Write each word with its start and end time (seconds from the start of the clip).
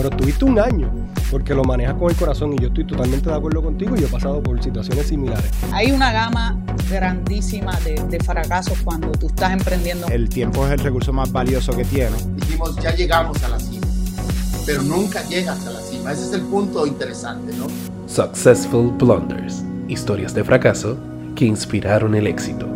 pero 0.00 0.16
tuviste 0.16 0.46
un 0.46 0.58
año 0.58 0.90
porque 1.30 1.54
lo 1.54 1.62
manejas 1.62 1.94
con 1.96 2.08
el 2.10 2.16
corazón 2.16 2.54
y 2.54 2.58
yo 2.58 2.68
estoy 2.68 2.86
totalmente 2.86 3.28
de 3.28 3.36
acuerdo 3.36 3.62
contigo 3.62 3.94
y 3.94 4.00
yo 4.00 4.06
he 4.06 4.10
pasado 4.10 4.42
por 4.42 4.60
situaciones 4.62 5.08
similares. 5.08 5.44
Hay 5.72 5.92
una 5.92 6.10
gama 6.10 6.58
grandísima 6.88 7.78
de, 7.80 8.02
de 8.08 8.18
fracasos 8.20 8.78
cuando 8.82 9.12
tú 9.12 9.26
estás 9.26 9.52
emprendiendo. 9.52 10.06
El 10.08 10.30
tiempo 10.30 10.64
es 10.66 10.72
el 10.72 10.78
recurso 10.78 11.12
más 11.12 11.30
valioso 11.30 11.76
que 11.76 11.84
tienes. 11.84 12.34
Dijimos, 12.34 12.76
ya 12.76 12.94
llegamos 12.94 13.42
a 13.44 13.48
la 13.50 13.60
cima, 13.60 13.86
pero 14.64 14.82
nunca 14.82 15.22
llegas 15.28 15.66
a 15.66 15.70
la 15.70 15.80
cima. 15.80 16.12
Ese 16.12 16.24
es 16.28 16.32
el 16.32 16.42
punto 16.42 16.86
interesante, 16.86 17.52
¿no? 17.58 17.66
Successful 18.06 18.92
Blunders, 18.92 19.62
historias 19.86 20.32
de 20.32 20.44
fracaso 20.44 20.96
que 21.36 21.44
inspiraron 21.44 22.14
el 22.14 22.26
éxito. 22.26 22.69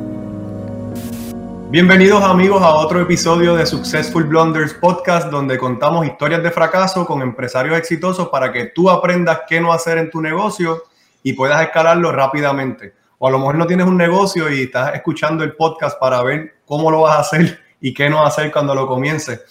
Bienvenidos 1.74 2.22
amigos 2.22 2.62
a 2.62 2.72
otro 2.72 3.00
episodio 3.00 3.56
de 3.56 3.66
Successful 3.66 4.22
Blunders 4.22 4.74
Podcast 4.74 5.28
donde 5.28 5.58
contamos 5.58 6.06
historias 6.06 6.40
de 6.40 6.52
fracaso 6.52 7.04
con 7.04 7.20
empresarios 7.20 7.76
exitosos 7.76 8.28
para 8.28 8.52
que 8.52 8.66
tú 8.66 8.88
aprendas 8.88 9.40
qué 9.48 9.60
no 9.60 9.72
hacer 9.72 9.98
en 9.98 10.08
tu 10.08 10.22
negocio 10.22 10.84
y 11.24 11.32
puedas 11.32 11.60
escalarlo 11.60 12.12
rápidamente. 12.12 12.94
O 13.18 13.26
a 13.26 13.30
lo 13.32 13.40
mejor 13.40 13.56
no 13.56 13.66
tienes 13.66 13.88
un 13.88 13.96
negocio 13.96 14.48
y 14.52 14.62
estás 14.62 14.94
escuchando 14.94 15.42
el 15.42 15.56
podcast 15.56 15.98
para 15.98 16.22
ver 16.22 16.58
cómo 16.64 16.92
lo 16.92 17.00
vas 17.00 17.16
a 17.16 17.20
hacer 17.22 17.58
y 17.80 17.92
qué 17.92 18.08
no 18.08 18.24
hacer 18.24 18.52
cuando 18.52 18.72
lo 18.72 18.86
comiences. 18.86 19.42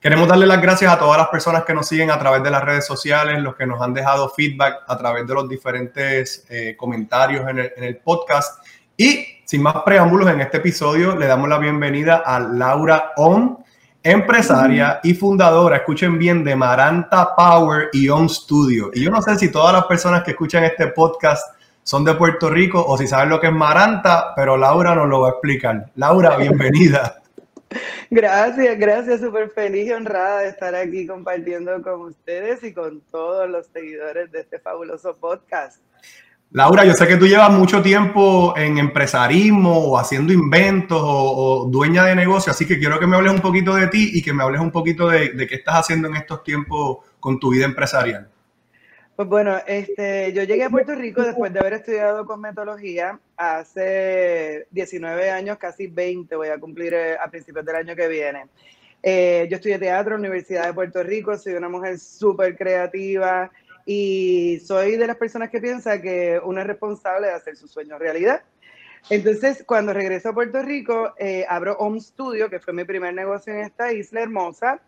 Queremos 0.00 0.28
darle 0.28 0.46
las 0.46 0.62
gracias 0.62 0.90
a 0.90 0.98
todas 0.98 1.18
las 1.18 1.28
personas 1.28 1.64
que 1.64 1.74
nos 1.74 1.86
siguen 1.86 2.10
a 2.10 2.18
través 2.18 2.42
de 2.42 2.50
las 2.50 2.64
redes 2.64 2.86
sociales, 2.86 3.38
los 3.42 3.54
que 3.54 3.66
nos 3.66 3.82
han 3.82 3.92
dejado 3.92 4.30
feedback 4.30 4.76
a 4.88 4.96
través 4.96 5.26
de 5.26 5.34
los 5.34 5.46
diferentes 5.46 6.46
eh, 6.48 6.74
comentarios 6.74 7.46
en 7.50 7.58
el, 7.58 7.72
en 7.76 7.84
el 7.84 7.98
podcast. 7.98 8.66
Y 8.96 9.35
sin 9.46 9.62
más 9.62 9.76
preámbulos, 9.84 10.28
en 10.28 10.40
este 10.40 10.56
episodio 10.56 11.14
le 11.14 11.28
damos 11.28 11.48
la 11.48 11.58
bienvenida 11.58 12.16
a 12.26 12.40
Laura 12.40 13.12
On, 13.16 13.56
empresaria 14.02 14.98
y 15.04 15.14
fundadora, 15.14 15.76
escuchen 15.76 16.18
bien, 16.18 16.42
de 16.42 16.56
Maranta 16.56 17.32
Power 17.36 17.88
y 17.92 18.08
On 18.08 18.28
Studio. 18.28 18.90
Y 18.92 19.04
yo 19.04 19.10
no 19.12 19.22
sé 19.22 19.36
si 19.36 19.52
todas 19.52 19.72
las 19.72 19.84
personas 19.86 20.24
que 20.24 20.32
escuchan 20.32 20.64
este 20.64 20.88
podcast 20.88 21.46
son 21.84 22.04
de 22.04 22.14
Puerto 22.14 22.50
Rico 22.50 22.84
o 22.84 22.98
si 22.98 23.06
saben 23.06 23.28
lo 23.28 23.40
que 23.40 23.46
es 23.46 23.52
Maranta, 23.52 24.32
pero 24.34 24.56
Laura 24.56 24.96
nos 24.96 25.08
lo 25.08 25.20
va 25.20 25.28
a 25.28 25.30
explicar. 25.30 25.86
Laura, 25.94 26.36
bienvenida. 26.36 27.22
Gracias, 28.10 28.78
gracias, 28.78 29.20
súper 29.20 29.50
feliz 29.50 29.88
y 29.88 29.92
honrada 29.92 30.40
de 30.42 30.48
estar 30.48 30.74
aquí 30.76 31.04
compartiendo 31.04 31.82
con 31.82 32.02
ustedes 32.02 32.62
y 32.62 32.72
con 32.72 33.00
todos 33.10 33.50
los 33.50 33.66
seguidores 33.66 34.30
de 34.30 34.40
este 34.40 34.60
fabuloso 34.60 35.16
podcast. 35.16 35.80
Laura, 36.56 36.86
yo 36.86 36.94
sé 36.94 37.06
que 37.06 37.18
tú 37.18 37.26
llevas 37.26 37.50
mucho 37.50 37.82
tiempo 37.82 38.54
en 38.56 38.78
empresarismo 38.78 39.76
o 39.78 39.98
haciendo 39.98 40.32
inventos 40.32 40.98
o, 40.98 41.68
dueña 41.70 42.06
de 42.06 42.16
negocio, 42.16 42.50
así 42.50 42.66
que 42.66 42.78
quiero 42.78 42.98
que 42.98 43.06
me 43.06 43.14
hables 43.14 43.34
un 43.34 43.42
poquito 43.42 43.74
de 43.74 43.88
ti 43.88 44.12
y 44.14 44.22
que 44.22 44.32
me 44.32 44.42
hables 44.42 44.62
un 44.62 44.70
poquito 44.70 45.06
de, 45.06 45.34
de 45.34 45.46
qué 45.46 45.56
estás 45.56 45.74
haciendo 45.74 46.08
en 46.08 46.16
estos 46.16 46.42
tiempos 46.42 47.04
con 47.20 47.38
tu 47.38 47.50
vida 47.50 47.66
empresarial. 47.66 48.30
Pues 49.16 49.28
bueno, 49.28 49.58
este, 49.66 50.32
yo 50.32 50.44
llegué 50.44 50.64
a 50.64 50.70
Puerto 50.70 50.94
Rico 50.94 51.20
después 51.22 51.52
de 51.52 51.60
haber 51.60 51.74
estudiado 51.74 52.24
cosmetología 52.24 53.20
hace 53.36 54.66
19 54.70 55.30
años, 55.30 55.58
casi 55.58 55.88
20 55.88 56.36
voy 56.36 56.48
a 56.48 56.58
cumplir 56.58 56.94
eh, 56.94 57.18
a 57.22 57.28
principios 57.30 57.66
del 57.66 57.76
año 57.76 57.94
que 57.94 58.08
viene. 58.08 58.46
Eh, 59.02 59.46
yo 59.50 59.56
estudié 59.56 59.78
teatro 59.78 60.14
en 60.14 60.22
la 60.22 60.28
Universidad 60.28 60.66
de 60.68 60.72
Puerto 60.72 61.02
Rico, 61.02 61.36
soy 61.36 61.52
una 61.52 61.68
mujer 61.68 61.98
súper 61.98 62.56
creativa, 62.56 63.50
y 63.86 64.58
soy 64.66 64.96
de 64.96 65.06
las 65.06 65.16
personas 65.16 65.48
que 65.48 65.60
piensa 65.60 66.02
que 66.02 66.40
uno 66.42 66.60
es 66.60 66.66
responsable 66.66 67.28
de 67.28 67.34
hacer 67.34 67.56
su 67.56 67.68
sueño 67.68 67.98
realidad. 67.98 68.42
Entonces, 69.08 69.62
cuando 69.64 69.92
regreso 69.92 70.30
a 70.30 70.34
Puerto 70.34 70.60
Rico, 70.62 71.14
eh, 71.18 71.46
abro 71.48 71.76
Home 71.78 72.00
Studio, 72.00 72.50
que 72.50 72.58
fue 72.58 72.74
mi 72.74 72.82
primer 72.82 73.14
negocio 73.14 73.52
en 73.52 73.60
esta 73.60 73.92
isla 73.92 74.22
hermosa, 74.22 74.80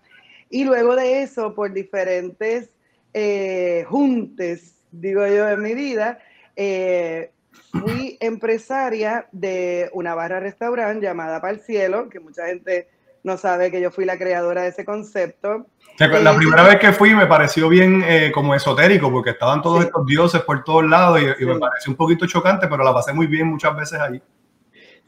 y 0.50 0.64
luego 0.64 0.96
de 0.96 1.22
eso, 1.22 1.54
por 1.54 1.72
diferentes 1.72 2.70
eh, 3.14 3.84
juntes, 3.88 4.74
digo 4.90 5.24
yo, 5.28 5.48
en 5.48 5.62
mi 5.62 5.74
vida, 5.74 6.18
eh, 6.56 7.30
fui 7.70 8.16
empresaria 8.20 9.28
de 9.30 9.88
una 9.92 10.16
barra 10.16 10.40
restaurante 10.40 11.06
llamada 11.06 11.40
Pal 11.40 11.60
Cielo, 11.60 12.08
que 12.08 12.18
mucha 12.18 12.46
gente 12.46 12.88
no 13.22 13.36
sabe 13.36 13.70
que 13.70 13.80
yo 13.80 13.90
fui 13.90 14.04
la 14.04 14.18
creadora 14.18 14.62
de 14.62 14.68
ese 14.68 14.84
concepto. 14.84 15.66
La 15.98 16.36
primera 16.36 16.62
vez 16.62 16.78
que 16.78 16.92
fui 16.92 17.14
me 17.14 17.26
pareció 17.26 17.68
bien 17.68 18.04
eh, 18.06 18.30
como 18.32 18.54
esotérico, 18.54 19.10
porque 19.10 19.30
estaban 19.30 19.60
todos 19.62 19.80
sí. 19.80 19.86
estos 19.86 20.06
dioses 20.06 20.42
por 20.42 20.62
todos 20.62 20.84
lados 20.84 21.20
y, 21.20 21.24
y 21.24 21.34
sí. 21.38 21.44
me 21.44 21.58
pareció 21.58 21.90
un 21.90 21.96
poquito 21.96 22.26
chocante, 22.26 22.68
pero 22.68 22.84
la 22.84 22.94
pasé 22.94 23.12
muy 23.12 23.26
bien 23.26 23.48
muchas 23.48 23.76
veces 23.76 23.98
ahí. 23.98 24.22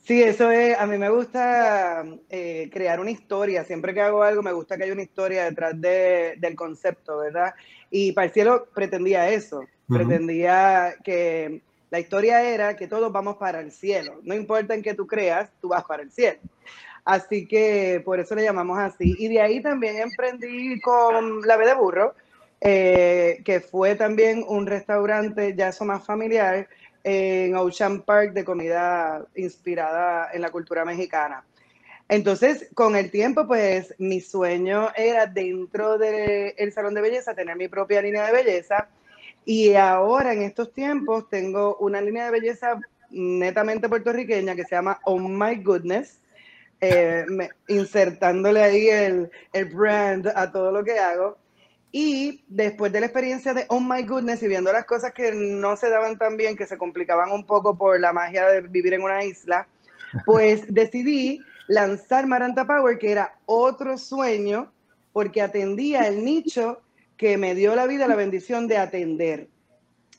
Sí, 0.03 0.22
eso 0.22 0.50
es, 0.50 0.76
a 0.78 0.87
mí 0.87 0.99
me 0.99 1.10
gusta 1.10 2.04
eh, 2.28 2.69
crear 2.72 2.99
una 2.99 3.10
historia, 3.10 3.65
siempre 3.65 3.94
que 3.94 4.00
hago 4.00 4.22
algo 4.22 4.43
me 4.43 4.53
gusta 4.53 4.76
que 4.76 4.84
haya 4.84 4.93
una 4.93 5.03
historia 5.03 5.44
detrás 5.44 5.81
de, 5.81 6.34
del 6.38 6.56
concepto, 6.56 7.19
¿verdad? 7.19 7.54
Y 7.91 8.12
para 8.12 8.26
el 8.26 8.32
cielo 8.32 8.69
pretendía 8.75 9.28
eso, 9.28 9.59
uh 9.59 9.62
-huh. 9.62 9.97
pretendía 9.97 10.94
que 11.04 11.62
la 11.91 12.00
historia 12.00 12.43
era 12.43 12.75
que 12.76 12.88
todos 12.88 13.12
vamos 13.12 13.37
para 13.37 13.60
el 13.60 13.70
cielo, 13.70 14.20
no 14.22 14.34
importa 14.34 14.75
en 14.75 14.82
qué 14.82 14.94
tú 14.94 15.06
creas, 15.06 15.50
tú 15.60 15.69
vas 15.69 15.84
para 15.84 16.03
el 16.03 16.10
cielo. 16.10 16.41
Así 17.05 17.47
que 17.47 18.03
por 18.05 18.21
eso 18.21 18.34
le 18.34 18.44
llamamos 18.44 18.78
así. 18.78 19.15
Y 19.19 19.28
de 19.28 19.41
ahí 19.41 19.61
también 19.62 19.97
emprendí 19.99 20.81
con 20.81 21.43
La 21.43 21.56
B 21.56 21.66
de 21.66 21.75
Burro, 21.75 22.15
eh, 22.61 23.41
que 23.44 23.61
fue 23.61 23.94
también 23.94 24.44
un 24.47 24.66
restaurante 24.66 25.55
ya 25.56 25.69
eso 25.69 25.84
más 25.84 26.05
familiar 26.05 26.69
en 27.03 27.56
Ocean 27.56 28.03
Park 28.03 28.33
de 28.33 28.44
comida 28.44 29.25
inspirada 29.34 30.31
en 30.33 30.43
la 30.43 30.50
cultura 30.50 30.84
mexicana. 30.84 31.44
Entonces, 32.09 32.69
con 32.75 32.97
el 32.97 33.11
tiempo, 33.11 33.47
pues 33.47 33.94
mi 33.99 34.21
sueño 34.21 34.88
era 34.97 35.27
dentro 35.27 35.97
del 35.97 36.55
de 36.56 36.72
salón 36.72 36.93
de 36.93 37.00
belleza 37.00 37.34
tener 37.34 37.56
mi 37.56 37.69
propia 37.69 38.03
línea 38.03 38.27
de 38.27 38.32
belleza. 38.32 38.88
Y 39.44 39.75
ahora, 39.75 40.32
en 40.32 40.43
estos 40.43 40.72
tiempos, 40.72 41.28
tengo 41.28 41.77
una 41.77 42.00
línea 42.00 42.25
de 42.25 42.32
belleza 42.32 42.81
netamente 43.11 43.88
puertorriqueña 43.88 44.55
que 44.55 44.65
se 44.65 44.75
llama 44.75 45.00
Oh 45.05 45.19
My 45.19 45.55
Goodness, 45.62 46.19
eh, 46.81 47.25
me, 47.29 47.51
insertándole 47.69 48.63
ahí 48.63 48.89
el, 48.89 49.31
el, 49.53 49.65
brand 49.67 50.29
a 50.29 50.51
todo 50.51 50.73
lo 50.73 50.83
que 50.83 50.99
hago. 50.99 51.37
Y 51.93 52.45
después 52.49 52.93
de 52.93 53.01
la 53.01 53.07
experiencia 53.07 53.53
de 53.53 53.67
Oh 53.69 53.81
My 53.81 54.03
Goodness 54.03 54.43
y 54.43 54.49
viendo 54.49 54.73
las 54.73 54.85
cosas 54.85 55.13
que 55.13 55.33
no 55.33 55.77
se 55.77 55.91
daban 55.91 56.17
tan 56.17 56.37
bien, 56.37 56.57
que 56.57 56.67
se 56.67 56.79
complicaban 56.79 57.33
un 57.33 57.45
poco 57.45 57.77
por 57.77 57.99
la 57.99 58.13
magia 58.13 58.47
de 58.47 58.61
vivir 58.63 58.95
en 58.95 59.03
una 59.03 59.25
isla, 59.25 59.67
pues 60.25 60.63
decidí 60.73 61.41
lanzar 61.67 62.27
Maranta 62.27 62.67
Power, 62.67 62.99
que 62.99 63.11
era 63.11 63.35
otro 63.47 63.99
sueño, 63.99 64.73
porque 65.12 65.43
atendía 65.43 66.07
el 66.07 66.25
nicho 66.25 66.81
que 67.17 67.37
me 67.37 67.55
dio 67.55 67.75
la 67.75 67.87
vida, 67.87 68.09
la 68.09 68.17
bendición 68.17 68.67
de 68.67 68.79
atender. 68.79 69.49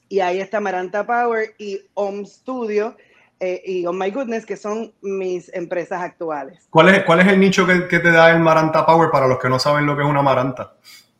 Y 0.09 0.19
ahí 0.19 0.39
está 0.39 0.59
Maranta 0.59 1.05
Power 1.05 1.55
y 1.57 1.81
Home 1.93 2.25
Studio, 2.25 2.95
eh, 3.41 3.61
y 3.65 3.85
Oh 3.87 3.91
My 3.91 4.11
Goodness, 4.11 4.45
que 4.45 4.55
son 4.55 4.93
mis 5.01 5.51
empresas 5.53 6.01
actuales. 6.01 6.67
¿Cuál 6.69 6.89
es, 6.89 7.03
cuál 7.03 7.21
es 7.21 7.27
el 7.27 7.39
nicho 7.39 7.65
que, 7.65 7.87
que, 7.87 7.99
te 7.99 8.11
da 8.11 8.29
el 8.31 8.39
Maranta 8.39 8.85
Power 8.85 9.09
para 9.09 9.27
los 9.27 9.39
que 9.39 9.49
no 9.49 9.57
saben 9.57 9.87
lo 9.87 9.97
que 9.97 10.03
es 10.03 10.07
una 10.07 10.21
Maranta? 10.21 10.75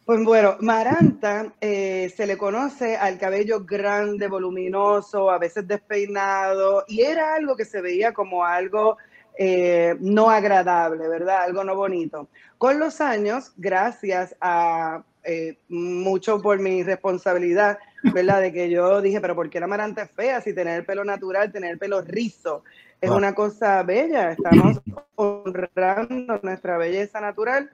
Pues 0.06 0.24
bueno, 0.24 0.56
Maranta 0.60 1.54
eh, 1.62 2.14
se 2.16 2.28
le 2.28 2.38
conoce 2.38 2.96
al 2.96 3.18
cabello 3.18 3.66
grande, 3.66 4.28
voluminoso, 4.28 5.32
a 5.32 5.40
veces 5.40 5.68
despeinado, 5.68 6.86
y 6.88 7.02
era 7.02 7.34
algo 7.34 7.56
que 7.56 7.66
se 7.66 7.82
veía 7.82 8.14
como 8.14 8.46
algo 8.46 8.98
eh, 9.36 9.96
no 10.00 10.30
agradable, 10.30 11.08
¿verdad? 11.08 11.44
Algo 11.44 11.64
no 11.64 11.76
bonito. 11.76 12.28
Con 12.60 12.80
los 12.80 13.02
años, 13.02 13.54
gracias 13.58 14.36
a 14.42 15.04
eh, 15.24 15.58
mucho 15.70 16.40
por 16.40 16.60
mi 16.60 16.84
responsabilidad, 16.84 17.80
¿verdad? 18.04 18.42
De 18.42 18.52
que 18.52 18.70
yo 18.70 19.02
dije, 19.02 19.22
pero 19.22 19.36
¿por 19.36 19.50
qué 19.50 19.60
la 19.60 19.68
maranta 19.68 20.04
es 20.04 20.12
fea? 20.12 20.42
Si 20.42 20.54
tener 20.54 20.80
el 20.80 20.86
pelo 20.86 21.04
natural, 21.04 21.52
tener 21.52 21.72
el 21.72 21.78
pelo 21.78 22.02
rizo, 22.02 22.64
es 23.00 23.10
ah. 23.10 23.16
una 23.16 23.34
cosa 23.34 23.84
bella. 23.84 24.32
Estamos 24.32 24.82
honrando 25.16 26.40
nuestra 26.44 26.78
belleza 26.78 27.20
natural. 27.20 27.70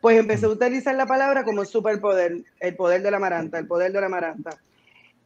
Pues 0.00 0.18
empecé 0.18 0.46
a 0.46 0.50
utilizar 0.50 0.94
la 0.94 1.06
palabra 1.06 1.44
como 1.44 1.64
superpoder, 1.64 2.44
el 2.60 2.76
poder 2.76 3.02
de 3.02 3.10
la 3.10 3.18
maranta, 3.18 3.58
el 3.58 3.66
poder 3.66 3.92
de 3.92 4.00
la 4.00 4.08
maranta. 4.08 4.58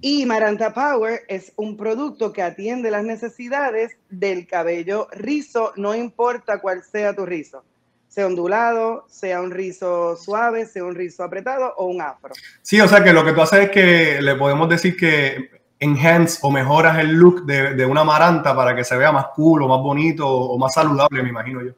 Y 0.01 0.25
Maranta 0.27 0.73
Power 0.73 1.23
es 1.27 1.53
un 1.57 1.77
producto 1.77 2.33
que 2.33 2.43
atiende 2.43 2.89
las 2.93 3.03
necesidades 3.03 3.97
del 4.09 4.47
cabello 4.47 5.09
rizo, 5.11 5.73
no 5.75 5.97
importa 5.97 6.61
cuál 6.61 6.85
sea 6.85 7.17
tu 7.17 7.27
rizo 7.27 7.65
sea 8.19 8.27
ondulado, 8.27 9.07
sea 9.09 9.41
un 9.41 9.53
rizo 9.53 10.17
suave, 10.17 10.67
sea 10.67 10.83
un 10.83 10.97
rizo 10.97 11.23
apretado 11.23 11.73
o 11.77 11.85
un 11.85 12.03
afro. 12.03 12.35
Sí, 12.63 12.81
o 12.81 12.89
sea 12.89 13.05
que 13.05 13.13
lo 13.13 13.25
que 13.25 13.33
tú 13.33 13.43
haces 13.43 13.67
es 13.67 13.71
que 13.71 14.21
le 14.21 14.35
podemos 14.35 14.69
decir 14.69 14.97
que 14.97 15.63
enhance 15.79 16.41
o 16.43 16.51
mejoras 16.51 16.99
el 16.99 17.13
look 17.13 17.47
de, 17.47 17.75
de 17.75 17.87
una 17.87 18.03
maranta 18.03 18.57
para 18.57 18.75
que 18.75 18.83
se 18.83 18.97
vea 18.97 19.13
más 19.13 19.27
cool 19.37 19.63
o 19.63 19.69
más 19.69 19.79
bonito 19.79 20.27
o 20.27 20.59
más 20.59 20.75
saludable, 20.75 21.23
me 21.23 21.29
imagino 21.29 21.63
yo. 21.63 21.71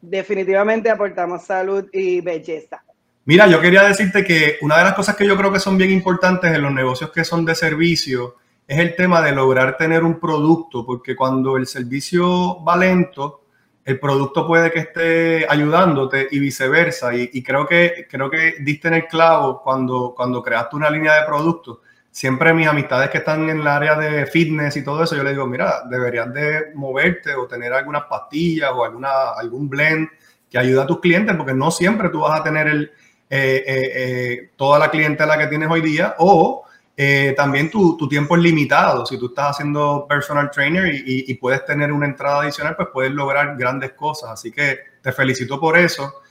Definitivamente 0.00 0.88
aportamos 0.88 1.42
salud 1.42 1.86
y 1.92 2.20
belleza. 2.20 2.80
Mira, 3.24 3.48
yo 3.48 3.60
quería 3.60 3.82
decirte 3.82 4.22
que 4.22 4.58
una 4.60 4.78
de 4.78 4.84
las 4.84 4.94
cosas 4.94 5.16
que 5.16 5.26
yo 5.26 5.36
creo 5.36 5.52
que 5.52 5.58
son 5.58 5.76
bien 5.76 5.90
importantes 5.90 6.54
en 6.54 6.62
los 6.62 6.72
negocios 6.72 7.10
que 7.10 7.24
son 7.24 7.44
de 7.44 7.56
servicio 7.56 8.36
es 8.68 8.78
el 8.78 8.94
tema 8.94 9.20
de 9.20 9.32
lograr 9.32 9.76
tener 9.76 10.04
un 10.04 10.20
producto, 10.20 10.86
porque 10.86 11.16
cuando 11.16 11.56
el 11.56 11.66
servicio 11.66 12.62
va 12.62 12.76
lento, 12.76 13.47
el 13.88 13.98
producto 13.98 14.46
puede 14.46 14.70
que 14.70 14.80
esté 14.80 15.46
ayudándote 15.48 16.28
y 16.30 16.38
viceversa. 16.38 17.14
Y, 17.14 17.42
creo, 17.42 17.66
que, 17.66 18.06
creo 18.06 18.28
que 18.28 18.56
diste 18.60 18.88
en 18.88 18.94
el 18.94 19.06
clavo 19.06 19.62
cuando, 19.62 20.12
cuando 20.14 20.42
creaste 20.42 20.76
una 20.76 20.90
línea 20.90 21.14
de 21.14 21.26
productos. 21.26 21.78
Siempre 22.10 22.52
mis 22.52 22.68
amistades 22.68 23.08
que 23.08 23.16
están 23.16 23.48
en 23.48 23.60
el 23.60 23.66
área 23.66 23.94
de 23.94 24.26
fitness 24.26 24.76
y 24.76 24.84
todo 24.84 25.04
eso, 25.04 25.16
yo 25.16 25.22
les 25.22 25.32
digo, 25.32 25.46
mira, 25.46 25.84
deberías 25.88 26.30
de 26.34 26.66
moverte 26.74 27.34
o 27.34 27.46
tener 27.46 27.72
algunas 27.72 28.02
pastillas 28.02 28.72
o 28.74 28.84
alguna, 28.84 29.30
algún 29.30 29.70
blend 29.70 30.06
que 30.50 30.58
ayude 30.58 30.82
a 30.82 30.86
tus 30.86 31.00
clientes, 31.00 31.34
porque 31.34 31.54
no 31.54 31.70
siempre 31.70 32.10
tú 32.10 32.20
vas 32.20 32.38
a 32.38 32.44
tener 32.44 32.68
eh, 32.68 32.90
eh, 33.30 33.62
eh, 33.66 34.50
toda 34.56 34.78
la 34.78 34.90
clientela 34.90 35.38
que 35.38 35.46
tienes 35.46 35.70
hoy 35.70 35.80
día 35.80 36.14
o 36.18 36.66
eh, 37.00 37.32
también 37.36 37.70
tu, 37.70 37.96
tu, 37.96 38.08
tiempo 38.08 38.34
es 38.34 38.42
limitado. 38.42 39.06
Si 39.06 39.16
tú 39.16 39.26
estás 39.26 39.50
haciendo 39.50 40.04
personal 40.08 40.50
trainer 40.50 40.92
y, 40.92 41.32
puedes 41.34 41.64
tener 41.64 41.92
una 41.92 42.06
entrada 42.06 42.42
adicional, 42.42 42.74
pues 42.74 42.88
puedes 42.92 43.12
lograr 43.12 43.56
grandes 43.56 43.92
cosas. 43.92 44.30
Así 44.30 44.50
que 44.50 44.80
te 45.00 45.12
felicito 45.12 45.60
por 45.60 45.78
eso. 45.78 46.22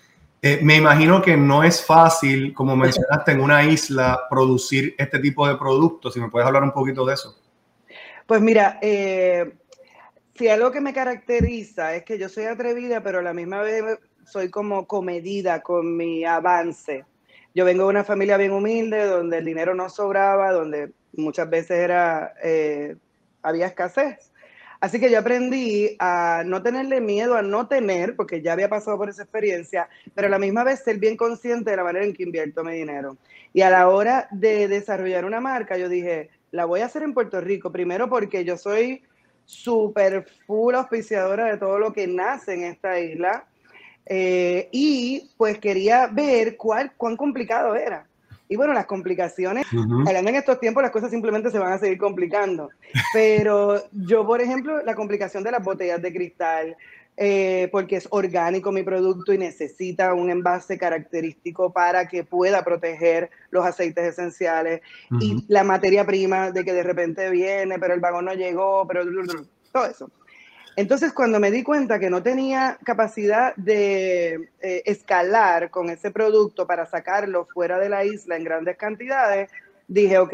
Eh, 0.41 0.59
me 0.61 0.75
imagino 0.75 1.21
que 1.21 1.37
no 1.37 1.63
es 1.63 1.81
fácil, 1.81 2.53
como 2.53 2.75
mencionaste, 2.75 3.31
en 3.31 3.39
una 3.39 3.63
isla 3.63 4.23
producir 4.29 4.93
este 4.97 5.19
tipo 5.19 5.47
de 5.47 5.55
productos. 5.55 6.13
Si 6.13 6.19
me 6.19 6.29
puedes 6.29 6.45
hablar 6.45 6.63
un 6.63 6.73
poquito 6.73 7.05
de 7.05 7.13
eso. 7.13 7.33
Pues 8.25 8.41
mira, 8.41 8.77
eh, 8.81 9.53
si 10.35 10.49
algo 10.49 10.69
que 10.69 10.81
me 10.81 10.91
caracteriza 10.91 11.95
es 11.95 12.03
que 12.03 12.19
yo 12.19 12.27
soy 12.27 12.43
atrevida, 12.43 13.01
pero 13.01 13.19
a 13.19 13.21
la 13.23 13.33
misma 13.33 13.61
vez 13.61 13.99
soy 14.25 14.49
como 14.49 14.85
comedida 14.85 15.61
con 15.61 15.95
mi 15.95 16.25
avance. 16.25 17.05
Yo 17.57 17.65
vengo 17.65 17.85
de 17.85 17.89
una 17.89 18.03
familia 18.03 18.37
bien 18.37 18.51
humilde, 18.51 19.07
donde 19.07 19.39
el 19.39 19.45
dinero 19.45 19.73
no 19.73 19.89
sobraba, 19.89 20.51
donde 20.51 20.91
muchas 21.13 21.49
veces 21.49 21.79
era, 21.79 22.35
eh, 22.43 22.97
había 23.41 23.65
escasez. 23.65 24.31
Así 24.79 24.99
que 24.99 25.09
yo 25.09 25.17
aprendí 25.17 25.95
a 25.97 26.43
no 26.45 26.61
tenerle 26.61 27.01
miedo 27.01 27.35
a 27.35 27.41
no 27.41 27.67
tener, 27.67 28.15
porque 28.15 28.43
ya 28.43 28.53
había 28.53 28.69
pasado 28.69 28.95
por 28.99 29.09
esa 29.09 29.23
experiencia, 29.23 29.89
pero 30.13 30.27
a 30.27 30.29
la 30.29 30.37
misma 30.37 30.63
vez 30.63 30.83
ser 30.83 30.99
bien 30.99 31.17
consciente 31.17 31.71
de 31.71 31.77
la 31.77 31.83
manera 31.83 32.05
en 32.05 32.13
que 32.13 32.21
invierto 32.21 32.63
mi 32.63 32.73
dinero. 32.73 33.17
Y 33.53 33.61
a 33.61 33.71
la 33.71 33.89
hora 33.89 34.27
de 34.29 34.67
desarrollar 34.67 35.25
una 35.25 35.41
marca, 35.41 35.79
yo 35.79 35.89
dije, 35.89 36.29
la 36.51 36.65
voy 36.65 36.81
a 36.81 36.85
hacer 36.85 37.01
en 37.01 37.15
Puerto 37.15 37.41
Rico, 37.41 37.71
primero 37.71 38.07
porque 38.07 38.45
yo 38.45 38.55
soy 38.55 39.01
súper 39.45 40.27
full 40.45 40.75
auspiciadora 40.75 41.45
de 41.45 41.57
todo 41.57 41.79
lo 41.79 41.91
que 41.91 42.05
nace 42.05 42.53
en 42.53 42.65
esta 42.65 42.99
isla. 42.99 43.47
Eh, 44.09 44.69
y 44.71 45.29
pues 45.37 45.59
quería 45.59 46.07
ver 46.07 46.55
cuál, 46.55 46.93
cuán 46.95 47.17
complicado 47.17 47.75
era. 47.75 48.07
Y 48.49 48.55
bueno, 48.55 48.73
las 48.73 48.85
complicaciones, 48.85 49.65
hablando 50.05 50.29
en 50.29 50.37
estos 50.37 50.59
tiempos, 50.61 50.81
las 50.81 50.91
cosas 50.91 51.11
simplemente 51.11 51.51
se 51.51 51.59
van 51.59 51.73
a 51.73 51.79
seguir 51.79 51.97
complicando. 51.97 52.69
Pero 53.11 53.83
yo, 53.91 54.25
por 54.25 54.41
ejemplo, 54.41 54.81
la 54.83 54.95
complicación 54.95 55.43
de 55.43 55.51
las 55.51 55.61
botellas 55.61 56.01
de 56.01 56.13
cristal, 56.13 56.77
eh, 57.17 57.67
porque 57.71 57.97
es 57.97 58.07
orgánico 58.09 58.71
mi 58.71 58.83
producto 58.83 59.33
y 59.33 59.37
necesita 59.37 60.13
un 60.13 60.29
envase 60.29 60.77
característico 60.77 61.73
para 61.73 62.07
que 62.07 62.23
pueda 62.23 62.63
proteger 62.63 63.31
los 63.49 63.65
aceites 63.65 64.05
esenciales 64.05 64.81
y 65.19 65.43
la 65.47 65.63
materia 65.63 66.05
prima 66.05 66.51
de 66.51 66.63
que 66.63 66.73
de 66.73 66.83
repente 66.83 67.29
viene, 67.29 67.79
pero 67.79 67.95
el 67.95 67.99
vagón 67.99 68.25
no 68.25 68.33
llegó, 68.33 68.87
pero 68.87 69.03
todo 69.73 69.85
eso. 69.87 70.09
Entonces, 70.77 71.11
cuando 71.11 71.39
me 71.39 71.49
di 71.49 71.63
cuenta 71.63 71.97
que 71.97 72.11
no 72.11 72.21
tenía 72.21 72.77
capacidad 72.83 73.55
de 73.55 74.51
eh, 74.61 74.83
escalar 74.85 75.71
con 75.71 75.89
ese 75.89 76.11
producto 76.11 76.67
para 76.67 76.85
sacarlo 76.85 77.47
fuera 77.51 77.79
de 77.79 77.89
la 77.89 78.05
isla 78.05 78.35
en 78.35 78.43
grandes 78.43 78.77
cantidades, 78.77 79.49
dije, 79.87 80.19
ok, 80.19 80.33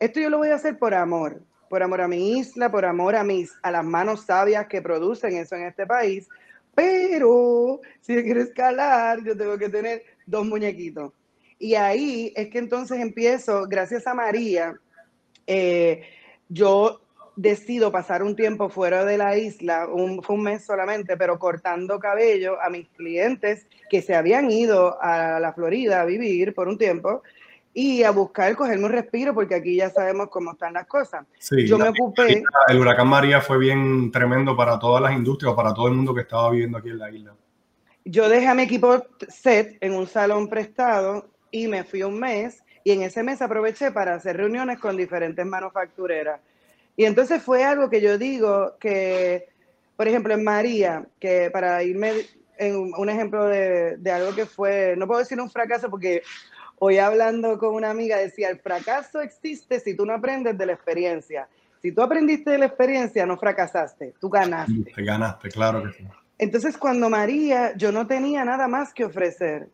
esto 0.00 0.20
yo 0.20 0.30
lo 0.30 0.38
voy 0.38 0.48
a 0.48 0.54
hacer 0.54 0.78
por 0.78 0.94
amor, 0.94 1.42
por 1.68 1.82
amor 1.82 2.00
a 2.00 2.08
mi 2.08 2.38
isla, 2.38 2.70
por 2.70 2.86
amor 2.86 3.14
a 3.14 3.24
mis, 3.24 3.52
a 3.60 3.70
las 3.70 3.84
manos 3.84 4.24
sabias 4.24 4.68
que 4.68 4.80
producen 4.80 5.36
eso 5.36 5.54
en 5.54 5.64
este 5.64 5.86
país. 5.86 6.26
Pero 6.74 7.82
si 8.00 8.14
yo 8.14 8.22
quiero 8.22 8.40
escalar, 8.40 9.22
yo 9.22 9.36
tengo 9.36 9.58
que 9.58 9.68
tener 9.68 10.02
dos 10.24 10.46
muñequitos. 10.46 11.12
Y 11.58 11.74
ahí 11.74 12.32
es 12.36 12.48
que 12.48 12.58
entonces 12.58 13.00
empiezo, 13.00 13.66
gracias 13.68 14.06
a 14.06 14.14
María, 14.14 14.80
eh, 15.46 16.04
yo 16.48 17.02
decido 17.38 17.92
pasar 17.92 18.24
un 18.24 18.34
tiempo 18.34 18.68
fuera 18.68 19.04
de 19.04 19.16
la 19.16 19.38
isla, 19.38 19.86
un, 19.86 20.24
fue 20.24 20.34
un 20.34 20.42
mes 20.42 20.64
solamente, 20.64 21.16
pero 21.16 21.38
cortando 21.38 22.00
cabello 22.00 22.60
a 22.60 22.68
mis 22.68 22.88
clientes 22.88 23.68
que 23.88 24.02
se 24.02 24.16
habían 24.16 24.50
ido 24.50 25.00
a 25.00 25.38
la 25.38 25.52
Florida 25.52 26.00
a 26.00 26.04
vivir 26.04 26.52
por 26.52 26.66
un 26.66 26.76
tiempo 26.76 27.22
y 27.72 28.02
a 28.02 28.10
buscar 28.10 28.56
cogerme 28.56 28.86
un 28.86 28.92
respiro 28.92 29.34
porque 29.34 29.54
aquí 29.54 29.76
ya 29.76 29.88
sabemos 29.88 30.30
cómo 30.30 30.52
están 30.52 30.72
las 30.72 30.88
cosas. 30.88 31.26
Yo 31.64 31.78
me 31.78 31.90
ocupé. 31.90 32.42
El 32.66 32.80
huracán 32.80 33.06
María 33.06 33.40
fue 33.40 33.56
bien 33.56 34.10
tremendo 34.10 34.56
para 34.56 34.76
todas 34.76 35.00
las 35.00 35.12
industrias, 35.12 35.54
para 35.54 35.72
todo 35.72 35.86
el 35.86 35.94
mundo 35.94 36.12
que 36.12 36.22
estaba 36.22 36.50
viviendo 36.50 36.78
aquí 36.78 36.88
en 36.88 36.98
la 36.98 37.08
isla. 37.08 37.34
Yo 38.04 38.28
dejé 38.28 38.48
a 38.48 38.54
mi 38.54 38.62
equipo 38.62 39.06
set 39.28 39.78
en 39.80 39.92
un 39.92 40.08
salón 40.08 40.48
prestado 40.48 41.28
y 41.52 41.68
me 41.68 41.84
fui 41.84 42.02
un 42.02 42.18
mes 42.18 42.64
y 42.82 42.90
en 42.90 43.02
ese 43.02 43.22
mes 43.22 43.40
aproveché 43.40 43.92
para 43.92 44.14
hacer 44.14 44.36
reuniones 44.36 44.80
con 44.80 44.96
diferentes 44.96 45.46
manufactureras 45.46 46.40
y 46.98 47.04
entonces 47.04 47.40
fue 47.40 47.62
algo 47.62 47.88
que 47.88 48.00
yo 48.00 48.18
digo 48.18 48.76
que, 48.80 49.46
por 49.96 50.08
ejemplo, 50.08 50.34
en 50.34 50.42
María, 50.42 51.06
que 51.20 51.48
para 51.48 51.84
irme 51.84 52.26
en 52.56 52.74
un 52.74 53.08
ejemplo 53.08 53.46
de, 53.46 53.98
de 53.98 54.10
algo 54.10 54.34
que 54.34 54.46
fue, 54.46 54.96
no 54.96 55.06
puedo 55.06 55.20
decir 55.20 55.40
un 55.40 55.48
fracaso 55.48 55.88
porque 55.88 56.22
hoy 56.80 56.98
hablando 56.98 57.56
con 57.56 57.72
una 57.76 57.90
amiga 57.90 58.16
decía, 58.16 58.50
el 58.50 58.58
fracaso 58.58 59.20
existe 59.20 59.78
si 59.78 59.94
tú 59.94 60.04
no 60.04 60.12
aprendes 60.12 60.58
de 60.58 60.66
la 60.66 60.72
experiencia. 60.72 61.48
Si 61.80 61.92
tú 61.92 62.02
aprendiste 62.02 62.50
de 62.50 62.58
la 62.58 62.66
experiencia, 62.66 63.24
no 63.26 63.38
fracasaste, 63.38 64.14
tú 64.20 64.28
ganaste. 64.28 64.92
Te 64.92 65.04
ganaste, 65.04 65.50
claro 65.50 65.84
que 65.84 65.92
sí. 65.92 66.04
Entonces, 66.36 66.76
cuando 66.76 67.08
María, 67.08 67.76
yo 67.76 67.92
no 67.92 68.08
tenía 68.08 68.44
nada 68.44 68.66
más 68.66 68.92
que 68.92 69.04
ofrecer. 69.04 69.68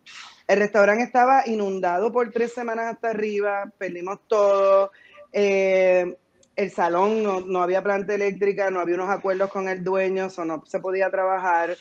El 0.47 0.59
restaurante 0.59 1.05
estaba 1.05 1.45
inundado 1.47 2.13
por 2.13 2.31
tres 2.31 2.53
semanas 2.53 2.93
hasta 2.93 3.09
arriba, 3.09 3.73
perdimos 3.79 4.21
todo. 4.29 4.93
Eh, 5.33 6.19
el 6.57 6.71
salón 6.71 7.23
no, 7.23 7.41
no, 7.41 7.63
había 7.63 7.83
planta 7.83 8.15
eléctrica, 8.15 8.71
no 8.71 8.81
había 8.81 8.95
unos 8.95 9.11
acuerdos 9.11 9.51
con 9.51 9.69
el 9.69 9.83
dueño, 9.83 10.29
o 10.37 10.45
no 10.45 10.63
se 10.67 10.81
podía 10.81 11.11
trabajar. 11.11 11.77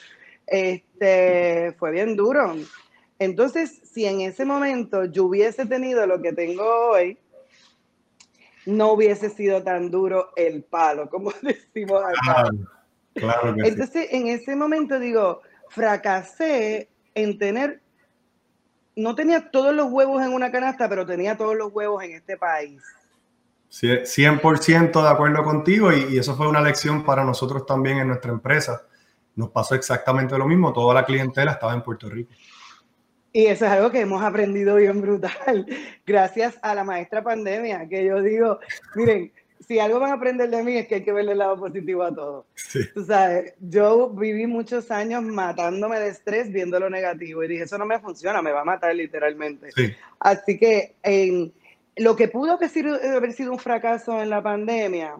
Este, 0.47 1.73
fue 1.77 1.91
bien 1.91 2.15
duro. 2.15 2.55
Entonces, 3.19 3.81
si 3.83 4.05
en 4.05 4.21
ese 4.21 4.45
momento 4.45 5.05
yo 5.05 5.25
hubiese 5.25 5.65
tenido 5.65 6.05
lo 6.07 6.21
que 6.21 6.33
tengo 6.33 6.63
hoy, 6.63 7.17
no 8.65 8.93
hubiese 8.93 9.29
sido 9.29 9.63
tan 9.63 9.91
duro 9.91 10.31
el 10.35 10.63
palo, 10.63 11.09
como 11.09 11.31
decimos 11.41 12.01
acá. 12.03 12.49
Claro, 13.13 13.55
Entonces, 13.63 14.07
en 14.11 14.27
ese 14.27 14.55
momento 14.55 14.99
digo, 14.99 15.41
fracasé 15.69 16.89
en 17.13 17.37
tener, 17.37 17.81
no 18.95 19.13
tenía 19.13 19.51
todos 19.51 19.73
los 19.73 19.91
huevos 19.91 20.23
en 20.23 20.33
una 20.33 20.51
canasta, 20.51 20.89
pero 20.89 21.05
tenía 21.05 21.37
todos 21.37 21.55
los 21.55 21.71
huevos 21.71 22.03
en 22.03 22.13
este 22.13 22.37
país. 22.37 22.81
100% 23.81 25.03
de 25.03 25.09
acuerdo 25.09 25.43
contigo 25.43 25.91
y, 25.91 26.17
eso 26.17 26.35
fue 26.35 26.47
una 26.47 26.61
lección 26.61 27.03
para 27.03 27.23
nosotros 27.23 27.65
también 27.65 27.97
en 27.97 28.07
nuestra 28.07 28.31
empresa. 28.31 28.83
Nos 29.35 29.49
pasó 29.49 29.73
exactamente 29.73 30.37
lo 30.37 30.47
mismo, 30.47 30.71
toda 30.71 30.93
la 30.93 31.05
clientela 31.05 31.53
estaba 31.53 31.73
en 31.73 31.81
Puerto 31.81 32.09
Rico. 32.09 32.31
Y 33.31 33.47
eso 33.47 33.65
es 33.65 33.71
algo 33.71 33.89
que 33.89 34.01
hemos 34.01 34.21
aprendido 34.21 34.75
bien 34.75 35.01
brutal, 35.01 35.65
gracias 36.05 36.59
a 36.61 36.75
la 36.75 36.83
maestra 36.83 37.23
pandemia, 37.23 37.89
que 37.89 38.05
yo 38.05 38.21
digo, 38.21 38.59
miren, 38.93 39.31
si 39.67 39.79
algo 39.79 39.99
van 39.99 40.11
a 40.11 40.15
aprender 40.15 40.51
de 40.51 40.61
mí 40.61 40.77
es 40.77 40.87
que 40.87 40.95
hay 40.95 41.03
que 41.03 41.13
verle 41.13 41.31
el 41.31 41.39
lado 41.39 41.57
positivo 41.57 42.03
a 42.03 42.13
todo. 42.13 42.45
Tú 42.93 43.05
sabes, 43.05 43.53
yo 43.59 44.09
viví 44.09 44.45
muchos 44.45 44.91
años 44.91 45.23
matándome 45.23 45.99
de 45.99 46.09
estrés 46.09 46.51
viendo 46.51 46.79
lo 46.79 46.89
negativo 46.89 47.43
y 47.43 47.47
dije, 47.47 47.63
eso 47.63 47.77
no 47.79 47.85
me 47.85 47.99
funciona, 47.99 48.41
me 48.41 48.51
va 48.51 48.61
a 48.61 48.65
matar 48.65 48.93
literalmente. 48.93 49.69
Así 50.19 50.59
que 50.59 50.95
en 51.01 51.53
lo 51.95 52.15
que 52.15 52.27
pudo 52.27 52.53
haber 52.53 52.69
sido, 53.33 53.51
un 53.51 53.59
fracaso 53.59 54.21
en 54.21 54.29
la 54.29 54.41
pandemia, 54.41 55.15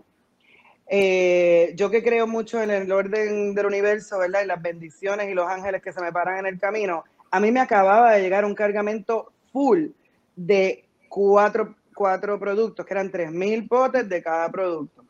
eh, 0.87 1.73
yo 1.75 1.89
que 1.89 2.03
creo 2.03 2.27
mucho 2.27 2.61
en 2.61 2.71
el 2.71 2.91
orden 2.91 3.53
del 3.53 3.65
universo, 3.65 4.19
¿verdad? 4.19 4.41
Y 4.43 4.47
las 4.47 4.61
bendiciones 4.61 5.29
y 5.29 5.33
los 5.33 5.47
ángeles 5.47 5.81
que 5.81 5.93
se 5.93 6.01
me 6.01 6.11
paran 6.11 6.39
en 6.39 6.45
el 6.47 6.59
camino, 6.59 7.03
a 7.31 7.39
mí 7.39 7.51
me 7.51 7.59
acababa 7.59 8.13
de 8.13 8.21
llegar 8.21 8.45
un 8.45 8.55
cargamento 8.55 9.31
full 9.51 9.87
de 10.35 10.85
cuatro, 11.09 11.75
cuatro 11.95 12.39
productos, 12.39 12.85
que 12.85 12.93
eran 12.93 13.11
3.000 13.11 13.67
potes 13.67 14.09
de 14.09 14.21
cada 14.21 14.49
producto. 14.51 15.03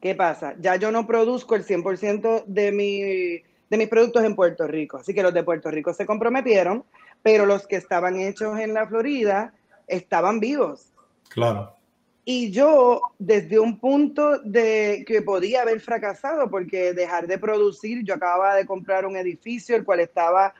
¿Qué 0.00 0.14
pasa? 0.14 0.54
Ya 0.60 0.76
yo 0.76 0.92
no 0.92 1.06
produzco 1.06 1.56
el 1.56 1.64
100% 1.64 2.44
de, 2.46 2.70
mi, 2.70 3.00
de 3.02 3.76
mis 3.76 3.88
productos 3.88 4.22
en 4.22 4.36
Puerto 4.36 4.66
Rico, 4.68 4.98
así 4.98 5.12
que 5.12 5.22
los 5.22 5.34
de 5.34 5.42
Puerto 5.42 5.70
Rico 5.70 5.92
se 5.92 6.06
comprometieron, 6.06 6.84
pero 7.22 7.44
los 7.44 7.66
que 7.66 7.76
estaban 7.76 8.20
hechos 8.20 8.58
en 8.60 8.72
la 8.72 8.86
Florida 8.86 9.52
estaban 9.86 10.40
vivos. 10.40 10.92
Claro. 11.28 11.76
Y 12.24 12.50
yo, 12.50 13.02
desde 13.18 13.60
un 13.60 13.78
punto 13.78 14.38
de 14.40 15.04
que 15.06 15.22
podía 15.22 15.62
haber 15.62 15.80
fracasado, 15.80 16.50
porque 16.50 16.92
dejar 16.92 17.28
de 17.28 17.38
producir, 17.38 18.02
yo 18.02 18.14
acababa 18.14 18.56
de 18.56 18.66
comprar 18.66 19.06
un 19.06 19.16
edificio, 19.16 19.76
el 19.76 19.84
cual 19.84 20.00
estaba 20.00 20.52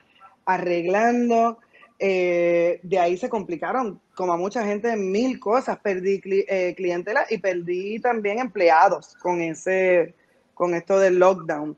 arreglando, 0.45 1.59
eh, 1.99 2.79
de 2.83 2.99
ahí 2.99 3.17
se 3.17 3.27
complicaron, 3.27 3.99
como 4.15 4.31
a 4.31 4.37
mucha 4.37 4.63
gente, 4.65 4.95
mil 4.95 5.39
cosas. 5.39 5.77
Perdí 5.79 6.21
eh, 6.25 6.73
clientela 6.77 7.25
y 7.29 7.37
perdí 7.37 7.99
también 7.99 8.39
empleados 8.39 9.15
con, 9.15 9.41
ese, 9.41 10.15
con 10.53 10.73
esto 10.73 10.99
del 10.99 11.19
lockdown. 11.19 11.77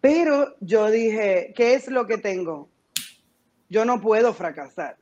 Pero 0.00 0.54
yo 0.60 0.90
dije, 0.90 1.52
¿qué 1.54 1.74
es 1.74 1.88
lo 1.88 2.06
que 2.06 2.18
tengo? 2.18 2.68
Yo 3.68 3.84
no 3.84 4.00
puedo 4.00 4.32
fracasar. 4.32 4.96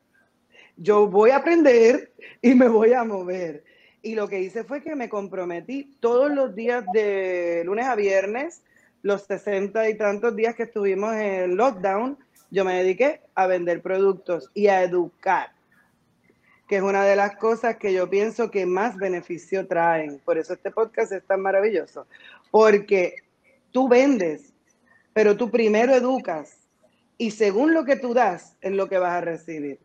Yo 0.77 1.07
voy 1.07 1.31
a 1.31 1.37
aprender 1.37 2.11
y 2.41 2.53
me 2.53 2.67
voy 2.67 2.93
a 2.93 3.03
mover. 3.03 3.63
Y 4.01 4.15
lo 4.15 4.27
que 4.27 4.41
hice 4.41 4.63
fue 4.63 4.81
que 4.83 4.95
me 4.95 5.09
comprometí 5.09 5.97
todos 5.99 6.31
los 6.31 6.53
días 6.53 6.85
de 6.93 7.63
lunes 7.65 7.85
a 7.85 7.95
viernes, 7.95 8.61
los 9.01 9.23
60 9.23 9.89
y 9.89 9.97
tantos 9.97 10.35
días 10.35 10.55
que 10.55 10.63
estuvimos 10.63 11.15
en 11.15 11.55
lockdown, 11.55 12.17
yo 12.51 12.63
me 12.65 12.75
dediqué 12.75 13.21
a 13.35 13.47
vender 13.47 13.81
productos 13.81 14.49
y 14.53 14.67
a 14.67 14.83
educar, 14.83 15.51
que 16.67 16.77
es 16.77 16.81
una 16.81 17.03
de 17.05 17.15
las 17.15 17.35
cosas 17.37 17.77
que 17.77 17.93
yo 17.93 18.09
pienso 18.09 18.51
que 18.51 18.65
más 18.65 18.95
beneficio 18.97 19.67
traen. 19.67 20.19
Por 20.23 20.37
eso 20.37 20.53
este 20.53 20.71
podcast 20.71 21.11
es 21.11 21.23
tan 21.25 21.41
maravilloso, 21.41 22.07
porque 22.51 23.15
tú 23.71 23.87
vendes, 23.87 24.53
pero 25.13 25.35
tú 25.35 25.49
primero 25.49 25.93
educas 25.93 26.57
y 27.17 27.31
según 27.31 27.73
lo 27.73 27.85
que 27.85 27.95
tú 27.95 28.13
das 28.13 28.55
es 28.61 28.71
lo 28.71 28.87
que 28.87 28.97
vas 28.97 29.13
a 29.13 29.21
recibir. 29.21 29.84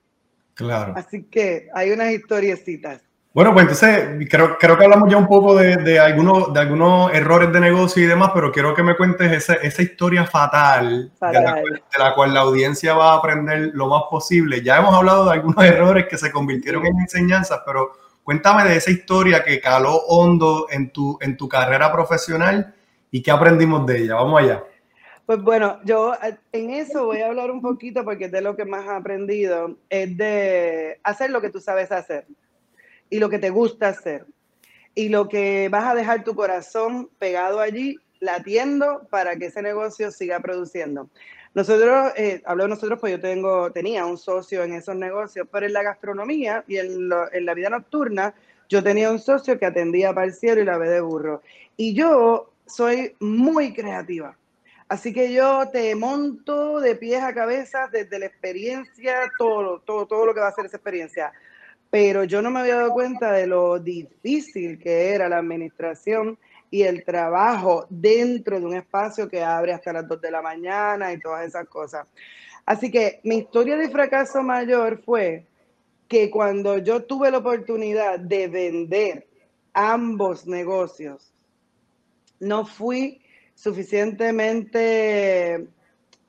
Claro. 0.60 0.94
Así 0.96 1.24
que 1.24 1.68
hay 1.74 1.90
unas 1.90 2.12
historiecitas. 2.12 3.02
Bueno, 3.32 3.52
pues 3.52 3.62
entonces 3.62 4.28
creo, 4.28 4.58
creo 4.58 4.76
que 4.76 4.84
hablamos 4.84 5.08
ya 5.08 5.16
un 5.16 5.28
poco 5.28 5.54
de, 5.54 5.76
de, 5.76 6.00
algunos, 6.00 6.52
de 6.52 6.60
algunos 6.60 7.12
errores 7.14 7.52
de 7.52 7.60
negocio 7.60 8.02
y 8.02 8.06
demás, 8.06 8.32
pero 8.34 8.50
quiero 8.50 8.74
que 8.74 8.82
me 8.82 8.96
cuentes 8.96 9.30
esa, 9.30 9.54
esa 9.54 9.82
historia 9.82 10.26
fatal, 10.26 11.12
Fatal. 11.16 11.40
De, 11.44 11.48
la 11.48 11.52
cual, 11.52 11.72
de 11.92 12.04
la 12.04 12.14
cual 12.14 12.34
la 12.34 12.40
audiencia 12.40 12.94
va 12.94 13.12
a 13.12 13.18
aprender 13.18 13.70
lo 13.72 13.86
más 13.86 14.02
posible. 14.10 14.62
Ya 14.62 14.78
hemos 14.78 14.92
hablado 14.92 15.26
de 15.26 15.32
algunos 15.32 15.64
errores 15.64 16.06
que 16.08 16.18
se 16.18 16.32
convirtieron 16.32 16.84
en 16.84 16.98
enseñanzas, 16.98 17.60
pero 17.64 17.92
cuéntame 18.24 18.64
de 18.64 18.76
esa 18.76 18.90
historia 18.90 19.44
que 19.44 19.60
caló 19.60 19.94
hondo 20.08 20.66
en 20.68 20.92
tu, 20.92 21.16
en 21.20 21.36
tu 21.36 21.48
carrera 21.48 21.92
profesional 21.92 22.74
y 23.12 23.22
qué 23.22 23.30
aprendimos 23.30 23.86
de 23.86 24.02
ella. 24.02 24.16
Vamos 24.16 24.42
allá. 24.42 24.64
Pues 25.30 25.42
bueno, 25.42 25.78
yo 25.84 26.12
eh, 26.14 26.36
en 26.50 26.70
eso 26.70 27.04
voy 27.04 27.20
a 27.20 27.28
hablar 27.28 27.52
un 27.52 27.62
poquito 27.62 28.04
porque 28.04 28.24
es 28.24 28.32
de 28.32 28.40
lo 28.40 28.56
que 28.56 28.64
más 28.64 28.84
he 28.84 28.90
aprendido, 28.90 29.76
es 29.88 30.16
de 30.16 30.98
hacer 31.04 31.30
lo 31.30 31.40
que 31.40 31.50
tú 31.50 31.60
sabes 31.60 31.92
hacer 31.92 32.26
y 33.10 33.20
lo 33.20 33.30
que 33.30 33.38
te 33.38 33.50
gusta 33.50 33.90
hacer 33.90 34.26
y 34.92 35.08
lo 35.08 35.28
que 35.28 35.68
vas 35.68 35.84
a 35.84 35.94
dejar 35.94 36.24
tu 36.24 36.34
corazón 36.34 37.10
pegado 37.20 37.60
allí, 37.60 37.96
latiendo 38.18 39.06
para 39.08 39.36
que 39.36 39.46
ese 39.46 39.62
negocio 39.62 40.10
siga 40.10 40.40
produciendo. 40.40 41.08
Nosotros, 41.54 42.12
eh, 42.16 42.42
hablo 42.44 42.64
de 42.64 42.70
nosotros, 42.70 42.98
pues 42.98 43.12
yo 43.12 43.20
tengo, 43.20 43.70
tenía 43.70 44.06
un 44.06 44.18
socio 44.18 44.64
en 44.64 44.72
esos 44.72 44.96
negocios, 44.96 45.46
pero 45.52 45.64
en 45.64 45.74
la 45.74 45.84
gastronomía 45.84 46.64
y 46.66 46.78
en, 46.78 47.08
lo, 47.08 47.32
en 47.32 47.46
la 47.46 47.54
vida 47.54 47.70
nocturna, 47.70 48.34
yo 48.68 48.82
tenía 48.82 49.12
un 49.12 49.20
socio 49.20 49.60
que 49.60 49.66
atendía 49.66 50.12
parciero 50.12 50.60
y 50.60 50.64
la 50.64 50.76
ve 50.76 50.88
de 50.88 51.00
burro. 51.00 51.40
Y 51.76 51.94
yo 51.94 52.50
soy 52.66 53.14
muy 53.20 53.72
creativa. 53.72 54.36
Así 54.90 55.12
que 55.12 55.32
yo 55.32 55.68
te 55.70 55.94
monto 55.94 56.80
de 56.80 56.96
pies 56.96 57.22
a 57.22 57.32
cabeza 57.32 57.88
desde 57.92 58.18
la 58.18 58.26
experiencia, 58.26 59.30
todo, 59.38 59.78
todo, 59.82 60.04
todo 60.04 60.26
lo 60.26 60.34
que 60.34 60.40
va 60.40 60.48
a 60.48 60.52
ser 60.52 60.66
esa 60.66 60.78
experiencia. 60.78 61.32
Pero 61.90 62.24
yo 62.24 62.42
no 62.42 62.50
me 62.50 62.58
había 62.58 62.74
dado 62.74 62.90
cuenta 62.90 63.30
de 63.30 63.46
lo 63.46 63.78
difícil 63.78 64.80
que 64.80 65.10
era 65.14 65.28
la 65.28 65.38
administración 65.38 66.36
y 66.72 66.82
el 66.82 67.04
trabajo 67.04 67.86
dentro 67.88 68.58
de 68.58 68.66
un 68.66 68.74
espacio 68.74 69.28
que 69.28 69.44
abre 69.44 69.74
hasta 69.74 69.92
las 69.92 70.08
2 70.08 70.20
de 70.20 70.30
la 70.32 70.42
mañana 70.42 71.12
y 71.12 71.20
todas 71.20 71.46
esas 71.46 71.68
cosas. 71.68 72.08
Así 72.66 72.90
que 72.90 73.20
mi 73.22 73.36
historia 73.36 73.76
de 73.76 73.90
fracaso 73.90 74.42
mayor 74.42 75.00
fue 75.04 75.46
que 76.08 76.32
cuando 76.32 76.78
yo 76.78 77.04
tuve 77.04 77.30
la 77.30 77.38
oportunidad 77.38 78.18
de 78.18 78.48
vender 78.48 79.28
ambos 79.72 80.48
negocios, 80.48 81.32
no 82.40 82.66
fui 82.66 83.19
suficientemente, 83.60 85.66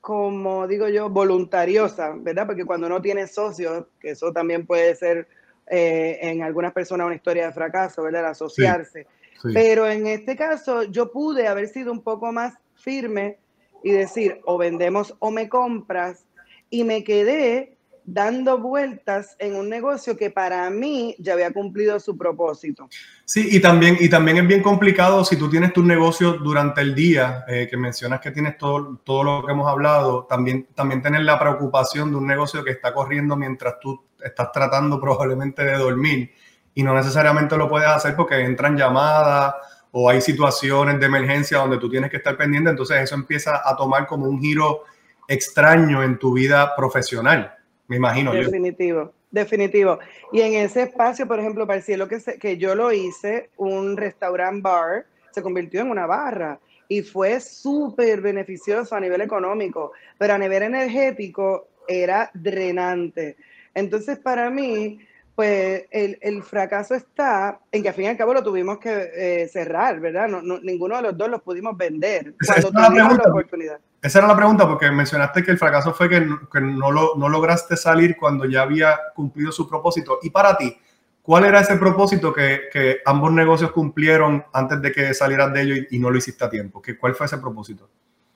como 0.00 0.66
digo 0.66 0.88
yo, 0.88 1.08
voluntariosa, 1.08 2.12
¿verdad? 2.16 2.46
Porque 2.46 2.66
cuando 2.66 2.90
no 2.90 3.00
tiene 3.00 3.26
socios, 3.26 3.86
que 3.98 4.10
eso 4.10 4.32
también 4.32 4.66
puede 4.66 4.94
ser 4.94 5.26
eh, 5.66 6.18
en 6.20 6.42
algunas 6.42 6.74
personas 6.74 7.06
una 7.06 7.14
historia 7.14 7.46
de 7.46 7.52
fracaso, 7.52 8.02
¿verdad? 8.02 8.22
El 8.22 8.28
asociarse. 8.28 9.04
Sí, 9.04 9.48
sí. 9.48 9.54
Pero 9.54 9.88
en 9.88 10.06
este 10.06 10.36
caso 10.36 10.82
yo 10.82 11.10
pude 11.10 11.48
haber 11.48 11.68
sido 11.68 11.90
un 11.90 12.02
poco 12.02 12.32
más 12.32 12.54
firme 12.74 13.38
y 13.82 13.92
decir, 13.92 14.40
o 14.44 14.58
vendemos 14.58 15.16
o 15.18 15.30
me 15.30 15.48
compras, 15.48 16.26
y 16.68 16.84
me 16.84 17.04
quedé 17.04 17.71
dando 18.04 18.58
vueltas 18.58 19.36
en 19.38 19.56
un 19.56 19.68
negocio 19.68 20.16
que 20.16 20.30
para 20.30 20.68
mí 20.70 21.14
ya 21.18 21.34
había 21.34 21.52
cumplido 21.52 21.98
su 22.00 22.16
propósito. 22.16 22.88
Sí, 23.24 23.48
y 23.50 23.60
también, 23.60 23.96
y 24.00 24.08
también 24.08 24.38
es 24.38 24.46
bien 24.46 24.62
complicado 24.62 25.24
si 25.24 25.36
tú 25.36 25.48
tienes 25.48 25.72
tu 25.72 25.82
negocio 25.82 26.34
durante 26.34 26.80
el 26.80 26.94
día, 26.94 27.44
eh, 27.48 27.66
que 27.70 27.76
mencionas 27.76 28.20
que 28.20 28.30
tienes 28.30 28.58
todo, 28.58 29.00
todo 29.04 29.24
lo 29.24 29.46
que 29.46 29.52
hemos 29.52 29.68
hablado, 29.68 30.24
también, 30.24 30.68
también 30.74 31.02
tener 31.02 31.22
la 31.22 31.38
preocupación 31.38 32.10
de 32.10 32.16
un 32.16 32.26
negocio 32.26 32.64
que 32.64 32.72
está 32.72 32.92
corriendo 32.92 33.36
mientras 33.36 33.78
tú 33.80 34.02
estás 34.22 34.52
tratando 34.52 35.00
probablemente 35.00 35.64
de 35.64 35.74
dormir. 35.74 36.32
Y 36.74 36.82
no 36.82 36.94
necesariamente 36.94 37.56
lo 37.56 37.68
puedes 37.68 37.88
hacer 37.88 38.16
porque 38.16 38.40
entran 38.40 38.76
llamadas 38.76 39.54
o 39.92 40.08
hay 40.08 40.20
situaciones 40.20 40.98
de 40.98 41.06
emergencia 41.06 41.58
donde 41.58 41.78
tú 41.78 41.88
tienes 41.88 42.10
que 42.10 42.16
estar 42.16 42.36
pendiente, 42.36 42.70
entonces 42.70 42.98
eso 43.02 43.14
empieza 43.14 43.62
a 43.64 43.76
tomar 43.76 44.06
como 44.06 44.26
un 44.26 44.40
giro 44.40 44.84
extraño 45.28 46.02
en 46.02 46.18
tu 46.18 46.32
vida 46.32 46.74
profesional, 46.74 47.54
me 47.92 47.96
imagino. 47.96 48.32
Definitivo, 48.32 49.02
yo. 49.04 49.12
definitivo. 49.30 49.98
Y 50.32 50.40
en 50.40 50.54
ese 50.54 50.84
espacio, 50.84 51.28
por 51.28 51.38
ejemplo, 51.38 51.66
para 51.66 51.76
el 51.76 51.82
cielo 51.82 52.08
que, 52.08 52.20
se, 52.20 52.38
que 52.38 52.56
yo 52.56 52.74
lo 52.74 52.90
hice, 52.90 53.50
un 53.58 53.98
restaurant 53.98 54.62
bar 54.62 55.04
se 55.30 55.42
convirtió 55.42 55.82
en 55.82 55.90
una 55.90 56.06
barra 56.06 56.58
y 56.88 57.02
fue 57.02 57.38
súper 57.40 58.22
beneficioso 58.22 58.94
a 58.94 59.00
nivel 59.00 59.20
económico, 59.20 59.92
pero 60.16 60.32
a 60.34 60.38
nivel 60.38 60.62
energético 60.62 61.68
era 61.86 62.30
drenante. 62.32 63.36
Entonces, 63.74 64.18
para 64.18 64.48
mí, 64.48 64.98
pues 65.34 65.84
el, 65.90 66.18
el, 66.22 66.42
fracaso 66.42 66.94
está 66.94 67.60
en 67.70 67.82
que 67.82 67.88
al 67.90 67.94
fin 67.94 68.04
y 68.04 68.08
al 68.08 68.16
cabo 68.16 68.32
lo 68.32 68.42
tuvimos 68.42 68.78
que 68.78 69.10
eh, 69.14 69.48
cerrar, 69.48 70.00
¿verdad? 70.00 70.28
No, 70.28 70.40
no, 70.40 70.60
ninguno 70.60 70.96
de 70.96 71.02
los 71.02 71.16
dos 71.16 71.28
los 71.28 71.42
pudimos 71.42 71.76
vender 71.76 72.34
cuando 72.46 72.70
tuvimos 72.70 73.16
la, 73.16 73.22
la 73.24 73.30
oportunidad. 73.30 73.80
Esa 74.02 74.18
era 74.18 74.26
la 74.26 74.36
pregunta, 74.36 74.66
porque 74.66 74.90
mencionaste 74.90 75.44
que 75.44 75.52
el 75.52 75.58
fracaso 75.58 75.94
fue 75.94 76.08
que, 76.08 76.26
que 76.52 76.60
no, 76.60 76.90
lo, 76.90 77.14
no, 77.14 77.28
lograste 77.28 77.76
salir 77.76 78.16
cuando 78.16 78.46
ya 78.46 78.62
había 78.62 78.98
cumplido 79.14 79.52
su 79.52 79.68
propósito. 79.68 80.18
Y 80.22 80.30
para 80.30 80.56
ti, 80.56 80.76
¿cuál 81.22 81.44
era 81.44 81.60
ese 81.60 81.76
propósito 81.76 82.32
que, 82.32 82.62
que 82.72 82.98
ambos 83.04 83.30
negocios 83.32 83.70
cumplieron 83.70 84.44
antes 84.52 84.82
de 84.82 84.90
que 84.90 85.14
salieras 85.14 85.52
de 85.52 85.62
ello 85.62 85.74
y, 85.76 85.96
y 85.96 85.98
no 86.00 86.10
lo 86.10 86.18
hiciste 86.18 86.44
a 86.44 86.50
tiempo? 86.50 86.82
¿Qué, 86.82 86.98
¿Cuál 86.98 87.14
fue 87.14 87.26
ese 87.26 87.38
propósito? 87.38 87.88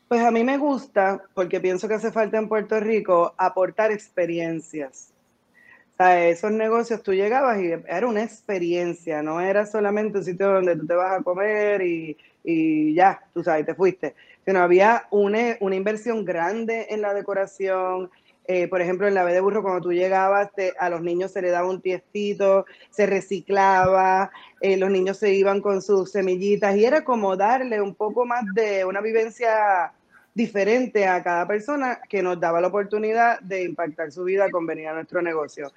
Pues 0.06 0.20
a 0.20 0.30
mí 0.30 0.44
me 0.44 0.56
gusta, 0.56 1.20
porque 1.34 1.58
pienso 1.58 1.88
que 1.88 1.94
hace 1.94 2.12
falta 2.12 2.38
en 2.38 2.48
Puerto 2.48 2.78
Rico, 2.78 3.34
aportar 3.36 3.90
experiencias. 3.90 5.12
O 5.94 5.96
sea, 5.96 6.28
esos 6.28 6.52
negocios 6.52 7.02
tú 7.02 7.12
llegabas 7.12 7.58
y 7.58 7.72
era 7.72 8.06
una 8.06 8.22
experiencia, 8.22 9.20
no 9.20 9.40
era 9.40 9.66
solamente 9.66 10.18
un 10.18 10.24
sitio 10.24 10.52
donde 10.52 10.76
tú 10.76 10.86
te 10.86 10.94
vas 10.94 11.18
a 11.18 11.22
comer 11.24 11.82
y, 11.82 12.16
y 12.44 12.94
ya, 12.94 13.20
tú 13.34 13.42
sabes, 13.42 13.66
te 13.66 13.74
fuiste, 13.74 14.14
sino 14.46 14.60
había 14.60 15.06
una, 15.10 15.56
una 15.60 15.74
inversión 15.74 16.24
grande 16.24 16.86
en 16.90 17.02
la 17.02 17.12
decoración. 17.12 18.10
Eh, 18.46 18.68
por 18.68 18.80
ejemplo, 18.80 19.08
en 19.08 19.14
la 19.14 19.24
B 19.24 19.32
de 19.32 19.40
Burro, 19.40 19.60
cuando 19.60 19.80
tú 19.80 19.92
llegabas, 19.92 20.50
a 20.78 20.88
los 20.88 21.02
niños 21.02 21.32
se 21.32 21.42
les 21.42 21.50
daba 21.50 21.68
un 21.68 21.80
tiestito, 21.80 22.64
se 22.90 23.06
reciclaba, 23.06 24.30
eh, 24.60 24.76
los 24.76 24.88
niños 24.88 25.18
se 25.18 25.34
iban 25.34 25.60
con 25.60 25.82
sus 25.82 26.12
semillitas 26.12 26.76
y 26.76 26.84
era 26.84 27.02
como 27.02 27.36
darle 27.36 27.80
un 27.80 27.96
poco 27.96 28.24
más 28.24 28.44
de 28.54 28.84
una 28.84 29.00
vivencia 29.00 29.92
diferente 30.32 31.08
a 31.08 31.24
cada 31.24 31.48
persona 31.48 32.00
que 32.08 32.22
nos 32.22 32.38
daba 32.38 32.60
la 32.60 32.68
oportunidad 32.68 33.40
de 33.40 33.64
impactar 33.64 34.12
su 34.12 34.22
vida 34.22 34.48
con 34.50 34.64
venir 34.64 34.86
a 34.88 34.94
nuestro 34.94 35.22
negocio. 35.22 35.72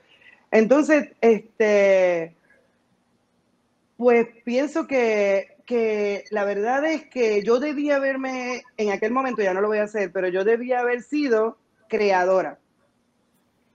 Entonces, 0.52 1.10
este, 1.22 2.36
pues 3.98 4.28
pienso 4.44 4.86
que, 4.86 5.58
que, 5.70 6.24
la 6.32 6.46
verdad 6.46 6.84
es 6.84 7.06
que 7.06 7.44
yo 7.44 7.60
debía 7.60 7.98
haberme, 7.98 8.64
en 8.76 8.90
aquel 8.90 9.12
momento 9.12 9.44
ya 9.44 9.54
no 9.54 9.62
lo 9.62 9.68
voy 9.68 9.78
a 9.78 9.84
hacer, 9.84 10.12
pero 10.12 10.28
yo 10.28 10.44
debía 10.44 10.80
haber 10.80 11.04
sido 11.04 11.60
creadora. 11.88 12.58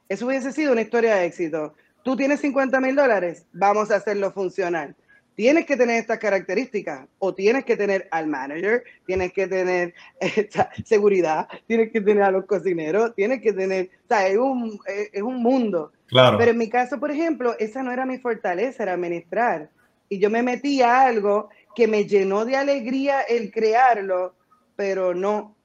Eso 0.08 0.26
hubiese 0.26 0.50
sido 0.50 0.72
una 0.72 0.80
historia 0.80 1.14
de 1.14 1.26
éxito. 1.26 1.74
Tú 2.02 2.16
tienes 2.16 2.40
50 2.40 2.80
mil 2.80 2.96
dólares, 2.96 3.46
vamos 3.52 3.92
a 3.92 3.96
hacerlo 3.96 4.32
funcionar. 4.32 4.96
Tienes 5.36 5.66
que 5.66 5.76
tener 5.76 6.00
estas 6.00 6.18
características 6.18 7.06
o 7.20 7.32
tienes 7.32 7.64
que 7.64 7.76
tener 7.76 8.08
al 8.10 8.26
manager, 8.26 8.82
tienes 9.06 9.32
que 9.32 9.46
tener 9.46 9.94
esta 10.20 10.70
seguridad, 10.84 11.46
tienes 11.68 11.92
que 11.92 12.00
tener 12.00 12.24
a 12.24 12.32
los 12.32 12.44
cocineros, 12.46 13.14
tienes 13.14 13.40
que 13.40 13.52
tener, 13.52 13.90
o 14.04 14.08
sea, 14.08 14.26
es 14.26 14.36
un, 14.36 14.80
es 15.12 15.22
un 15.22 15.40
mundo. 15.40 15.92
Claro. 16.08 16.38
Pero 16.38 16.50
en 16.50 16.58
mi 16.58 16.68
caso, 16.68 16.98
por 16.98 17.12
ejemplo, 17.12 17.54
esa 17.60 17.84
no 17.84 17.92
era 17.92 18.04
mi 18.04 18.18
fortaleza, 18.18 18.82
era 18.82 18.94
administrar. 18.94 19.70
Y 20.08 20.18
yo 20.18 20.28
me 20.28 20.42
metí 20.42 20.82
a 20.82 21.02
algo 21.02 21.50
que 21.74 21.88
me 21.88 22.04
llenó 22.04 22.44
de 22.44 22.56
alegría 22.56 23.22
el 23.22 23.50
crearlo, 23.50 24.34
pero 24.76 25.14
no 25.14 25.56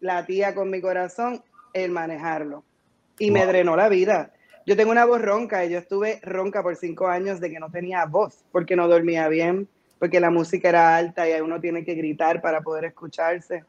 latía 0.00 0.54
con 0.54 0.70
mi 0.70 0.80
corazón 0.80 1.42
el 1.72 1.90
manejarlo. 1.90 2.64
Y 3.18 3.30
wow. 3.30 3.38
me 3.38 3.46
drenó 3.46 3.76
la 3.76 3.88
vida. 3.88 4.32
Yo 4.66 4.76
tengo 4.76 4.92
una 4.92 5.04
voz 5.04 5.20
ronca 5.20 5.64
y 5.64 5.70
yo 5.70 5.78
estuve 5.78 6.20
ronca 6.22 6.62
por 6.62 6.76
cinco 6.76 7.08
años 7.08 7.40
de 7.40 7.50
que 7.50 7.58
no 7.58 7.70
tenía 7.70 8.04
voz, 8.06 8.44
porque 8.52 8.76
no 8.76 8.88
dormía 8.88 9.28
bien, 9.28 9.68
porque 9.98 10.20
la 10.20 10.30
música 10.30 10.68
era 10.68 10.96
alta 10.96 11.28
y 11.28 11.40
uno 11.40 11.60
tiene 11.60 11.84
que 11.84 11.94
gritar 11.94 12.40
para 12.40 12.60
poder 12.60 12.84
escucharse. 12.86 13.64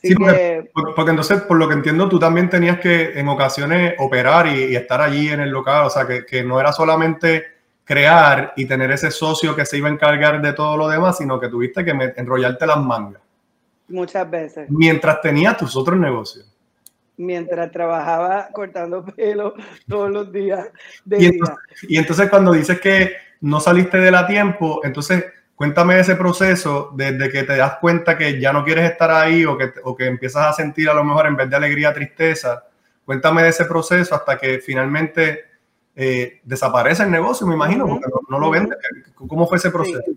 Sí, 0.00 0.14
porque, 0.14 0.32
que 0.32 0.70
por- 0.72 0.94
porque 0.94 1.10
entonces, 1.10 1.42
por 1.42 1.56
lo 1.56 1.68
que 1.68 1.74
entiendo, 1.74 2.08
tú 2.08 2.18
también 2.18 2.50
tenías 2.50 2.80
que 2.80 3.18
en 3.18 3.28
ocasiones 3.28 3.94
operar 3.98 4.48
y, 4.48 4.64
y 4.64 4.76
estar 4.76 5.00
allí 5.00 5.28
en 5.28 5.40
el 5.40 5.50
local, 5.50 5.86
o 5.86 5.90
sea, 5.90 6.06
que, 6.06 6.26
que 6.26 6.42
no 6.42 6.58
era 6.58 6.72
solamente 6.72 7.44
crear 7.92 8.52
y 8.56 8.64
tener 8.66 8.90
ese 8.90 9.10
socio 9.10 9.54
que 9.54 9.66
se 9.66 9.76
iba 9.76 9.88
a 9.88 9.92
encargar 9.92 10.40
de 10.40 10.52
todo 10.52 10.76
lo 10.76 10.88
demás, 10.88 11.18
sino 11.18 11.38
que 11.38 11.48
tuviste 11.48 11.84
que 11.84 11.90
enrollarte 12.16 12.66
las 12.66 12.78
mangas 12.78 13.20
muchas 13.88 14.28
veces, 14.30 14.70
mientras 14.70 15.20
tenías 15.20 15.56
tus 15.56 15.76
otros 15.76 15.98
negocios. 15.98 16.46
mientras 17.16 17.70
trabajaba 17.70 18.48
cortando 18.52 19.04
pelo 19.04 19.54
todos 19.86 20.10
los 20.10 20.32
días 20.32 20.68
de 21.04 21.16
Y 21.16 21.20
día. 21.20 21.28
entonces, 21.30 21.58
y 21.88 21.96
entonces 21.98 22.30
cuando 22.30 22.52
dices 22.52 22.80
que 22.80 23.12
no 23.42 23.60
saliste 23.60 23.98
de 23.98 24.10
la 24.10 24.26
tiempo, 24.26 24.80
entonces 24.82 25.24
cuéntame 25.54 26.00
ese 26.00 26.16
proceso 26.16 26.90
desde 26.96 27.30
que 27.30 27.42
te 27.44 27.56
das 27.56 27.76
cuenta 27.80 28.16
que 28.16 28.40
ya 28.40 28.52
no 28.52 28.64
quieres 28.64 28.90
estar 28.90 29.10
ahí 29.10 29.44
o 29.44 29.56
que, 29.58 29.72
o 29.84 29.94
que 29.94 30.06
empiezas 30.06 30.46
a 30.46 30.52
sentir 30.52 30.88
a 30.88 30.94
lo 30.94 31.04
mejor 31.04 31.26
en 31.26 31.36
vez 31.36 31.48
de 31.50 31.56
alegría, 31.56 31.92
tristeza. 31.92 32.64
Cuéntame 33.04 33.42
de 33.42 33.50
ese 33.50 33.66
proceso 33.66 34.14
hasta 34.14 34.38
que 34.38 34.58
finalmente 34.60 35.51
eh, 35.94 36.40
desaparece 36.44 37.02
el 37.02 37.10
negocio, 37.10 37.46
me 37.46 37.54
imagino, 37.54 37.86
porque 37.86 38.06
no, 38.06 38.20
no 38.28 38.38
lo 38.38 38.46
ujú. 38.46 38.52
vendes. 38.52 38.78
¿Cómo 39.14 39.46
fue 39.46 39.58
ese 39.58 39.70
proceso? 39.70 40.12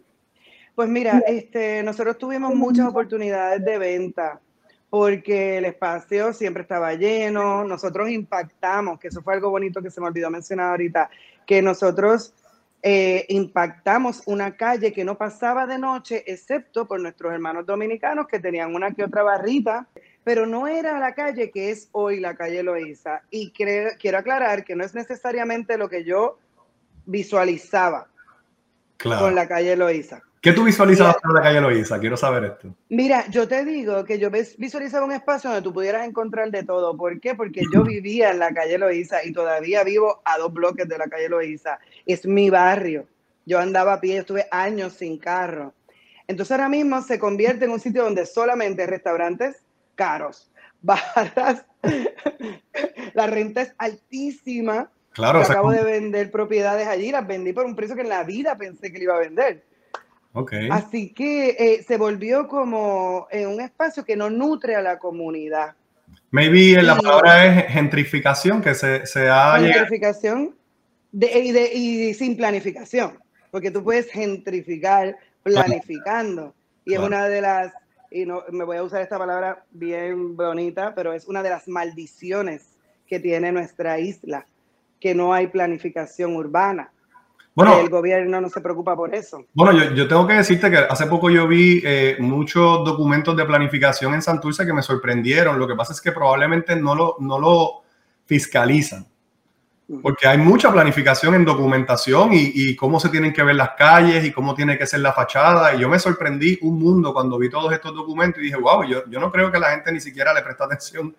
Pues 0.76 0.90
mira, 0.90 1.20
este, 1.26 1.84
nosotros 1.84 2.18
tuvimos 2.18 2.54
muchas 2.54 2.88
oportunidades 2.88 3.64
de 3.64 3.78
venta 3.78 4.42
porque 4.90 5.58
el 5.58 5.66
espacio 5.66 6.32
siempre 6.32 6.62
estaba 6.64 6.94
lleno, 6.94 7.64
nosotros 7.64 8.10
impactamos, 8.10 9.00
que 9.00 9.10
eso 9.10 9.22
fue 9.22 9.34
algo 9.34 9.50
bonito 9.50 9.82
que 9.82 9.90
se 9.90 10.00
me 10.00 10.08
olvidó 10.08 10.30
mencionar 10.30 10.70
ahorita, 10.70 11.10
que 11.46 11.62
nosotros 11.62 12.34
eh, 12.82 13.26
impactamos 13.30 14.22
una 14.26 14.56
calle 14.56 14.94
que 14.94 15.04
no 15.04 15.18
pasaba 15.18 15.66
de 15.66 15.80
noche, 15.80 16.24
excepto 16.28 16.88
por 16.88 17.00
nuestros 17.00 17.34
hermanos 17.34 17.66
dominicanos 17.66 18.28
que 18.28 18.40
tenían 18.40 18.76
una 18.76 18.92
que 18.92 19.04
otra 19.04 19.24
barrita, 19.24 19.88
pero 20.26 20.46
no 20.46 20.68
era 20.68 21.00
la 21.00 21.14
calle 21.16 21.52
que 21.52 21.70
es 21.72 21.88
hoy 21.94 22.20
la 22.20 22.36
calle 22.36 22.62
Loíza. 22.64 23.22
Y 23.30 23.54
cre- 23.54 23.96
quiero 23.98 24.18
aclarar 24.18 24.66
que 24.66 24.76
no 24.76 24.84
es 24.84 24.94
necesariamente 24.94 25.78
lo 25.78 25.88
que 25.88 26.04
yo 26.04 26.38
visualizaba 27.06 28.08
Claro. 28.98 29.22
con 29.26 29.36
la 29.36 29.48
calle 29.48 29.76
Loíza. 29.76 30.22
¿Qué 30.42 30.52
tú 30.54 30.64
visualizabas 30.64 31.18
en 31.24 31.34
la 31.34 31.42
calle 31.42 31.62
Loíza? 31.62 32.00
Quiero 32.00 32.18
saber 32.18 32.44
esto. 32.46 32.74
Mira, 32.90 33.26
yo 33.30 33.48
te 33.48 33.66
digo 33.66 34.04
que 34.06 34.20
yo 34.20 34.30
visualizaba 34.58 35.06
un 35.06 35.12
espacio 35.12 35.50
donde 35.50 35.64
tú 35.64 35.74
pudieras 35.74 36.08
encontrar 36.08 36.50
de 36.52 36.64
todo. 36.64 36.96
¿Por 36.96 37.20
qué? 37.20 37.34
Porque 37.36 37.62
yo 37.74 37.84
vivía 37.84 38.32
en 38.32 38.40
la 38.40 38.54
calle 38.54 38.78
Loíza 38.78 39.24
y 39.26 39.32
todavía 39.34 39.84
vivo 39.84 40.22
a 40.24 40.38
dos 40.38 40.54
bloques 40.54 40.88
de 40.88 40.98
la 40.98 41.08
calle 41.08 41.30
Loíza. 41.30 41.80
Es 42.06 42.26
mi 42.26 42.50
barrio. 42.50 43.06
Yo 43.46 43.60
andaba 43.60 43.94
a 43.94 44.02
pie, 44.02 44.18
estuve 44.18 44.48
años 44.52 44.94
sin 44.94 45.18
carro. 45.18 45.74
Entonces 46.28 46.52
ahora 46.52 46.70
mismo 46.70 47.02
se 47.02 47.20
convierte 47.20 47.66
en 47.66 47.72
un 47.72 47.80
sitio 47.80 48.04
donde 48.04 48.26
solamente 48.26 48.86
restaurantes 48.88 49.62
caros, 49.96 50.52
barras, 50.82 51.66
la 53.14 53.28
renta 53.28 53.62
es 53.64 53.74
altísima. 53.78 54.90
Claro, 55.14 55.40
Yo 55.42 55.46
acabo 55.50 55.72
de 55.72 55.84
vender 55.84 56.30
propiedades 56.30 56.88
allí, 56.88 57.12
las 57.12 57.26
vendí 57.26 57.54
por 57.54 57.66
un 57.66 57.76
precio 57.76 57.96
que 57.96 58.02
en 58.02 58.10
la 58.10 58.24
vida 58.24 58.58
pensé 58.58 58.92
que 58.92 58.98
le 58.98 59.06
iba 59.06 59.16
a 59.16 59.20
vender. 59.20 59.64
ok. 60.34 60.54
Así 60.72 61.14
que 61.14 61.56
eh, 61.58 61.84
se 61.88 61.98
volvió 61.98 62.48
como 62.50 63.28
eh, 63.32 63.48
un 63.48 63.62
espacio 63.62 64.04
que 64.04 64.18
no 64.18 64.30
nutre 64.30 64.76
a 64.76 64.82
la 64.82 65.00
comunidad. 65.00 65.74
Maybe 66.32 66.82
la 66.84 66.96
y- 66.96 67.02
palabra 67.02 67.46
es 67.46 67.72
gentrificación, 67.72 68.62
que 68.62 68.76
se, 68.76 69.06
se 69.06 69.30
ha. 69.30 69.58
Gentrificación 69.58 70.54
de- 71.14 71.40
y, 71.40 71.52
de- 71.54 71.74
y 71.74 72.14
sin 72.14 72.36
planificación, 72.36 73.18
porque 73.52 73.72
tú 73.72 73.82
puedes 73.84 74.12
gentrificar 74.12 75.18
planificando. 75.44 76.54
Y 76.84 76.90
Claro. 76.92 77.04
es 77.04 77.08
una 77.08 77.30
de 77.30 77.42
las, 77.42 77.74
y 78.16 78.26
no 78.26 78.46
me 78.50 78.64
voy 78.64 78.78
a 78.78 78.84
usar 78.84 79.02
esta 79.02 79.18
palabra 79.18 79.66
bien 79.72 80.38
bonita, 80.38 80.96
pero 80.96 81.12
es 81.12 81.28
una 81.28 81.44
de 81.44 81.50
las 81.50 81.68
maldiciones 81.68 82.78
que 83.06 83.20
tiene 83.20 83.52
nuestra 83.52 84.00
isla, 84.00 84.48
que 85.02 85.14
no 85.14 85.34
hay 85.34 85.48
planificación 85.48 86.34
urbana. 86.34 86.92
Bueno, 87.54 87.78
el 87.78 87.90
gobierno 87.90 88.40
no 88.40 88.50
se 88.50 88.62
preocupa 88.62 88.96
por 88.96 89.14
eso. 89.14 89.46
Bueno, 89.54 89.74
yo, 89.74 89.94
yo 89.94 90.08
tengo 90.08 90.26
que 90.28 90.34
decirte 90.34 90.72
que 90.72 90.78
hace 90.78 91.08
poco 91.08 91.30
yo 91.30 91.46
vi 91.46 91.82
eh, 91.84 92.16
muchos 92.20 92.86
documentos 92.86 93.36
de 93.36 93.44
planificación 93.44 94.14
en 94.14 94.22
Santurce 94.22 94.66
que 94.66 94.74
me 94.74 94.82
sorprendieron. 94.82 95.60
Lo 95.60 95.68
que 95.68 95.76
pasa 95.76 95.92
es 95.92 96.00
que 96.00 96.14
probablemente 96.14 96.74
no 96.78 96.96
lo, 96.96 97.18
no 97.20 97.38
lo 97.38 97.84
fiscalizan. 98.26 99.06
Porque 100.02 100.28
hay 100.28 100.40
mucha 100.40 100.72
planificación 100.72 101.36
en 101.36 101.46
documentación 101.46 102.34
y, 102.34 102.52
y 102.54 102.76
cómo 102.76 103.00
se 103.00 103.10
tienen 103.10 103.32
que 103.32 103.44
ver 103.44 103.56
las 103.56 103.72
calles 103.78 104.26
y 104.26 104.32
cómo 104.32 104.56
tiene 104.56 104.78
que 104.78 104.88
ser 104.88 105.02
la 105.02 105.14
fachada. 105.14 105.76
Y 105.76 105.80
yo 105.82 105.88
me 105.88 106.00
sorprendí 106.00 106.58
un 106.64 106.80
mundo 106.80 107.14
cuando 107.14 107.38
vi 107.38 107.50
todos 107.50 107.72
estos 107.72 107.94
documentos 107.94 108.42
y 108.42 108.46
dije, 108.46 108.58
wow, 108.58 108.84
yo, 108.84 109.04
yo 109.08 109.20
no 109.20 109.32
creo 109.32 109.52
que 109.52 109.60
la 109.60 109.72
gente 109.72 109.92
ni 109.92 110.00
siquiera 110.00 110.34
le 110.34 110.42
presta 110.42 110.66
atención 110.66 111.16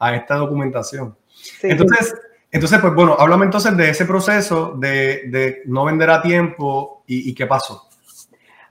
a 0.00 0.16
esta 0.16 0.34
documentación. 0.34 1.16
Sí. 1.28 1.68
Entonces, 1.68 2.14
entonces, 2.50 2.80
pues 2.80 2.94
bueno, 2.94 3.14
háblame 3.18 3.44
entonces 3.44 3.76
de 3.76 3.90
ese 3.90 4.04
proceso 4.04 4.74
de, 4.76 5.24
de 5.28 5.62
no 5.66 5.84
vender 5.84 6.10
a 6.10 6.20
tiempo 6.20 7.04
y, 7.06 7.30
y 7.30 7.34
qué 7.34 7.46
pasó. 7.46 7.88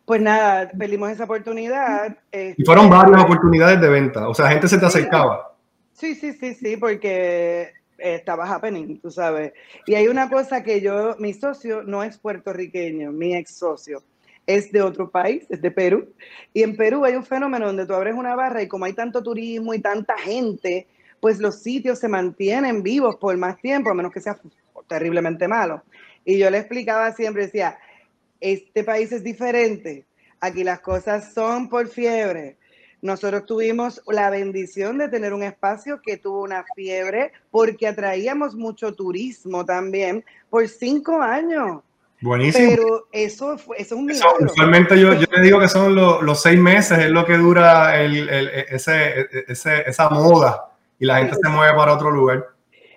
Pues 0.04 0.22
nada, 0.22 0.70
perdimos 0.70 1.10
esa 1.10 1.26
oportunidad. 1.26 2.18
Y 2.32 2.64
fueron 2.66 2.86
este, 2.86 2.98
varias 2.98 3.22
oportunidades 3.22 3.80
de 3.80 3.90
venta, 3.90 4.28
o 4.28 4.34
sea, 4.34 4.48
gente 4.50 4.68
se 4.68 4.78
te 4.78 4.86
acercaba. 4.86 5.54
Sí, 5.94 6.16
sí, 6.16 6.34
sí, 6.34 6.54
sí, 6.54 6.78
porque 6.78 7.74
estaba 7.98 8.46
happening, 8.54 9.00
tú 9.00 9.12
sabes. 9.12 9.54
Y 9.86 9.96
hay 9.96 10.08
una 10.08 10.30
cosa 10.30 10.64
que 10.64 10.82
yo, 10.82 11.16
mi 11.20 11.34
socio 11.34 11.84
no 11.84 12.04
es 12.04 12.18
puertorriqueño, 12.18 13.12
mi 13.12 13.36
ex 13.36 13.56
socio 13.56 14.04
es 14.48 14.72
de 14.72 14.82
otro 14.82 15.12
país, 15.12 15.46
es 15.50 15.62
de 15.62 15.70
Perú. 15.72 16.14
Y 16.54 16.64
en 16.64 16.76
Perú 16.78 17.04
hay 17.04 17.16
un 17.16 17.26
fenómeno 17.26 17.68
donde 17.68 17.86
tú 17.86 17.94
abres 17.94 18.16
una 18.16 18.36
barra 18.36 18.64
y 18.64 18.68
como 18.68 18.86
hay 18.86 18.94
tanto 18.94 19.22
turismo 19.22 19.74
y 19.74 19.80
tanta 19.80 20.18
gente, 20.18 20.88
pues 21.20 21.40
los 21.40 21.62
sitios 21.62 22.00
se 22.00 22.08
mantienen 22.08 22.82
vivos 22.82 23.18
por 23.18 23.36
más 23.38 23.60
tiempo, 23.60 23.90
a 23.90 23.94
menos 23.94 24.14
que 24.14 24.22
sea 24.22 24.40
terriblemente 24.88 25.48
malo. 25.48 25.84
Y 26.24 26.38
yo 26.38 26.50
le 26.50 26.60
explicaba 26.60 27.12
siempre, 27.12 27.46
decía, 27.46 27.78
este 28.40 28.84
país 28.84 29.12
es 29.12 29.24
diferente, 29.24 30.06
aquí 30.40 30.64
las 30.64 30.80
cosas 30.80 31.34
son 31.34 31.68
por 31.68 31.88
fiebre. 31.90 32.58
Nosotros 33.02 33.46
tuvimos 33.46 34.02
la 34.08 34.30
bendición 34.30 34.98
de 34.98 35.08
tener 35.08 35.34
un 35.34 35.44
espacio 35.44 36.02
que 36.02 36.18
tuvo 36.18 36.42
una 36.42 36.66
fiebre 36.76 37.32
porque 37.52 37.88
atraíamos 37.88 38.56
mucho 38.56 38.94
turismo 38.94 39.64
también 39.66 40.26
por 40.50 40.68
cinco 40.68 41.22
años. 41.22 41.82
Buenísimo. 42.22 42.70
Pero 42.70 43.08
eso, 43.12 43.58
fue, 43.60 43.78
eso 43.80 43.94
es 43.94 44.02
un 44.02 44.10
Eso, 44.10 44.26
milagro. 44.26 44.52
usualmente 44.52 45.00
yo, 45.00 45.14
yo 45.14 45.28
te 45.28 45.40
digo 45.42 45.60
que 45.60 45.68
son 45.68 45.94
los, 45.94 46.24
los 46.24 46.42
seis 46.42 46.60
meses, 46.60 46.98
es 46.98 47.10
lo 47.12 47.24
que 47.26 47.38
dura 47.38 48.02
el, 48.02 48.28
el- 48.28 48.48
ese, 48.70 49.28
ese- 49.48 49.88
esa 49.88 50.10
moda 50.10 50.66
y 50.98 51.06
la 51.06 51.18
gente 51.20 51.36
se 51.40 51.48
mueve 51.50 51.76
para 51.76 51.94
otro 51.94 52.10
lugar. 52.10 52.48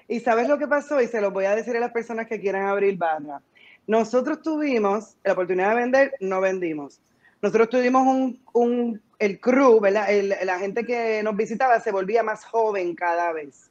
Y 0.09 0.21
sabes 0.21 0.49
lo 0.49 0.59
que 0.59 0.67
pasó, 0.67 1.01
y 1.03 1.07
se 1.07 1.21
lo 1.21 1.31
voy 1.31 1.45
a 1.45 1.55
decir 1.55 1.77
a 1.77 1.81
las 1.81 1.93
personas 1.93 2.27
que 2.27 2.41
quieran 2.41 2.67
abrir 2.67 2.97
barra. 2.97 3.43
Nosotros 3.87 4.41
tuvimos 4.41 5.17
la 5.23 5.35
oportunidad 5.35 5.71
de 5.71 5.77
vender, 5.83 6.15
no 6.21 6.41
vendimos. 6.41 6.99
Nosotros 7.43 7.71
tuvimos 7.71 8.07
un, 8.07 8.43
un 8.53 9.03
el 9.19 9.41
crew. 9.41 9.85
El- 9.85 10.35
la 10.45 10.59
gente 10.59 10.85
que 10.85 11.23
nos 11.23 11.37
visitaba 11.37 11.81
se 11.81 11.93
volvía 11.93 12.23
más 12.23 12.45
joven 12.45 12.95
cada 12.95 13.33
vez. 13.33 13.71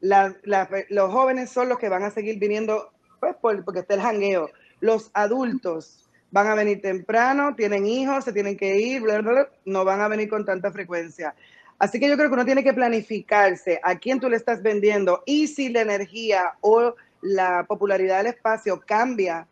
Los 0.00 1.12
jóvenes 1.12 1.50
son 1.50 1.68
los 1.68 1.78
que 1.78 1.88
van 1.88 2.02
a 2.02 2.10
seguir 2.10 2.38
viniendo, 2.38 2.92
pues, 3.20 3.34
por- 3.36 3.64
porque 3.64 3.80
está 3.80 3.94
el 3.94 4.00
jangueo. 4.02 4.50
Los 4.80 5.10
adultos 5.14 6.08
van 6.30 6.48
a 6.48 6.54
venir 6.54 6.80
temprano, 6.82 7.54
tienen 7.54 7.86
hijos, 7.86 8.24
se 8.24 8.32
tienen 8.32 8.56
que 8.56 8.78
ir, 8.78 9.00
bla, 9.02 9.20
bla, 9.20 9.32
bla, 9.32 9.48
no 9.64 9.84
van 9.84 10.00
a 10.00 10.08
venir 10.08 10.28
con 10.28 10.44
tanta 10.44 10.70
frecuencia. 10.70 11.34
Así 11.78 11.98
que 12.00 12.08
yo 12.08 12.16
creo 12.16 12.28
que 12.28 12.34
uno 12.34 12.44
tiene 12.44 12.64
que 12.64 12.72
planificarse 12.72 13.80
a 13.82 13.98
quién 13.98 14.18
tú 14.20 14.28
le 14.28 14.36
estás 14.36 14.62
vendiendo 14.62 15.22
y 15.26 15.46
si 15.46 15.68
la 15.68 15.82
energía 15.82 16.54
o 16.60 16.94
la 17.22 17.64
popularidad 17.66 18.18
del 18.18 18.28
espacio 18.28 18.80
cambia 18.86 19.46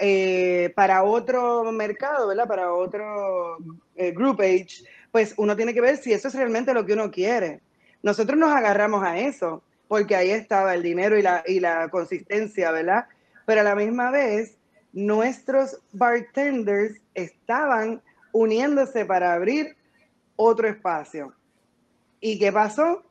eh, 0.00 0.72
para 0.74 1.02
otro 1.02 1.70
mercado, 1.72 2.28
¿verdad? 2.28 2.48
Para 2.48 2.72
otro 2.72 3.58
eh, 3.96 4.12
group 4.12 4.40
age, 4.40 4.84
pues 5.12 5.34
uno 5.36 5.56
tiene 5.56 5.74
que 5.74 5.80
ver 5.80 5.96
si 5.96 6.12
eso 6.12 6.28
es 6.28 6.34
realmente 6.34 6.74
lo 6.74 6.84
que 6.86 6.94
uno 6.94 7.10
quiere. 7.10 7.60
Nosotros 8.02 8.38
nos 8.38 8.50
agarramos 8.50 9.04
a 9.04 9.18
eso, 9.18 9.62
porque 9.88 10.16
ahí 10.16 10.30
estaba 10.30 10.74
el 10.74 10.82
dinero 10.82 11.18
y 11.18 11.22
la, 11.22 11.42
y 11.46 11.60
la 11.60 11.88
consistencia, 11.88 12.70
¿verdad? 12.70 13.06
Pero 13.46 13.60
a 13.60 13.64
la 13.64 13.74
misma 13.74 14.10
vez, 14.10 14.56
nuestros 14.92 15.78
bartenders 15.92 17.00
estaban 17.14 18.02
uniéndose 18.32 19.04
para 19.04 19.34
abrir 19.34 19.76
otro 20.36 20.68
espacio. 20.68 21.34
¿Y 22.20 22.38
qué 22.38 22.52
pasó? 22.52 23.02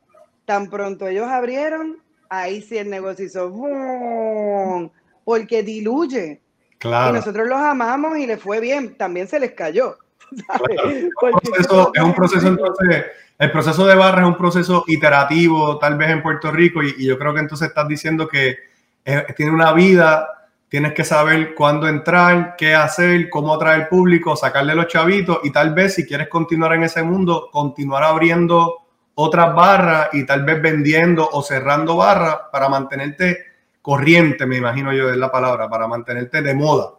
Tan 0.44 0.68
pronto 0.68 1.06
ellos 1.06 1.28
abrieron, 1.28 2.02
ahí 2.28 2.62
sí 2.62 2.78
el 2.78 2.90
negocio 2.90 3.26
hizo 3.26 3.50
¡boom! 3.50 4.90
porque 5.24 5.62
diluye. 5.62 6.40
Y 6.82 7.12
nosotros 7.14 7.46
los 7.48 7.58
amamos 7.58 8.18
y 8.18 8.26
les 8.26 8.40
fue 8.40 8.60
bien, 8.60 8.94
también 8.96 9.28
se 9.28 9.38
les 9.40 9.52
cayó. 9.52 9.98
¿sabes? 10.46 10.76
Claro. 10.76 10.90
Es 10.90 11.04
un 11.04 11.40
proceso- 11.52 11.90
es 11.94 12.02
un 12.02 12.14
proceso 12.14 12.48
entonces, 12.48 13.04
el 13.38 13.50
proceso 13.50 13.86
de 13.86 13.94
barra 13.96 14.22
es 14.22 14.28
un 14.28 14.36
proceso 14.36 14.84
iterativo 14.86 15.78
tal 15.78 15.96
vez 15.96 16.10
en 16.10 16.22
Puerto 16.22 16.50
Rico 16.50 16.82
y, 16.82 16.94
y 16.98 17.06
yo 17.06 17.18
creo 17.18 17.34
que 17.34 17.40
entonces 17.40 17.68
estás 17.68 17.88
diciendo 17.88 18.28
que 18.28 18.56
eh, 19.04 19.24
tiene 19.36 19.50
una 19.52 19.72
vida 19.72 20.28
tienes 20.68 20.92
que 20.94 21.02
saber 21.04 21.52
cuándo 21.56 21.88
entrar, 21.88 22.54
qué 22.56 22.76
hacer, 22.76 23.28
cómo 23.28 23.54
atraer 23.54 23.88
público, 23.88 24.36
sacarle 24.36 24.72
los 24.76 24.86
chavitos 24.86 25.40
y 25.42 25.50
tal 25.50 25.74
vez 25.74 25.94
si 25.94 26.06
quieres 26.06 26.28
continuar 26.28 26.74
en 26.74 26.84
ese 26.84 27.02
mundo, 27.02 27.48
continuar 27.50 28.04
abriendo 28.04 28.76
otras 29.16 29.52
barras 29.52 30.10
y 30.12 30.24
tal 30.24 30.44
vez 30.44 30.62
vendiendo 30.62 31.28
o 31.32 31.42
cerrando 31.42 31.96
barras 31.96 32.36
para 32.52 32.68
mantenerte 32.68 33.49
corriente, 33.90 34.46
me 34.46 34.56
imagino 34.56 34.92
yo 34.92 35.10
es 35.10 35.16
la 35.16 35.32
palabra, 35.32 35.68
para 35.68 35.88
mantenerte 35.88 36.42
de 36.42 36.54
moda. 36.54 36.92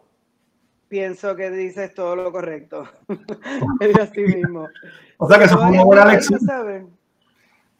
Pienso 0.88 1.34
que 1.34 1.50
dices 1.50 1.94
todo 1.94 2.14
lo 2.14 2.30
correcto. 2.30 2.86
es 3.80 3.98
así 3.98 4.20
mismo. 4.20 4.68
O 5.16 5.26
sea 5.26 5.38
que 5.38 5.44
eso 5.44 5.56
fue 5.56 5.68
una 5.68 5.84
buena 5.84 6.04
lección. 6.04 6.38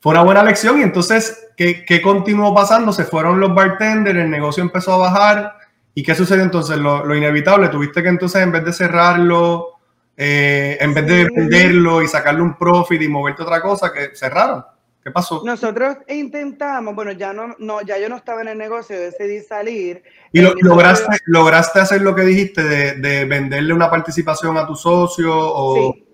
Fue 0.00 0.12
una 0.12 0.22
buena 0.22 0.42
lección 0.42 0.80
y 0.80 0.82
entonces, 0.82 1.50
¿qué, 1.58 1.84
¿qué, 1.84 2.00
continuó 2.00 2.54
pasando? 2.54 2.90
Se 2.90 3.04
fueron 3.04 3.38
los 3.38 3.54
bartenders, 3.54 4.18
el 4.18 4.30
negocio 4.30 4.62
empezó 4.62 4.94
a 4.94 5.10
bajar. 5.10 5.56
¿Y 5.92 6.02
qué 6.02 6.14
sucedió 6.14 6.42
entonces? 6.42 6.78
Lo, 6.78 7.04
lo 7.04 7.14
inevitable, 7.14 7.68
tuviste 7.68 8.02
que 8.02 8.08
entonces 8.08 8.40
en 8.40 8.50
vez 8.50 8.64
de 8.64 8.72
cerrarlo, 8.72 9.72
eh, 10.16 10.78
en 10.80 10.94
vez 10.94 11.06
de 11.06 11.24
venderlo 11.24 12.00
y 12.00 12.08
sacarle 12.08 12.40
un 12.40 12.56
profit 12.56 13.02
y 13.02 13.08
moverte 13.08 13.42
otra 13.42 13.60
cosa, 13.60 13.92
que 13.92 14.16
cerraron. 14.16 14.64
¿Qué 15.02 15.10
pasó? 15.10 15.42
Nosotros 15.44 15.96
intentamos, 16.08 16.94
bueno, 16.94 17.10
ya 17.12 17.32
no, 17.32 17.56
no, 17.58 17.82
ya 17.82 17.98
yo 17.98 18.08
no 18.08 18.16
estaba 18.16 18.42
en 18.42 18.48
el 18.48 18.58
negocio, 18.58 18.98
decidí 18.98 19.40
salir. 19.40 20.02
¿Y 20.30 20.40
lo, 20.40 20.54
lograste, 20.54 21.18
lograste 21.26 21.80
hacer 21.80 22.02
lo 22.02 22.14
que 22.14 22.22
dijiste 22.22 22.62
de, 22.62 22.92
de, 22.94 23.24
venderle 23.24 23.74
una 23.74 23.90
participación 23.90 24.56
a 24.56 24.66
tu 24.66 24.76
socio? 24.76 25.32
O... 25.34 25.92
Sí. 25.92 26.06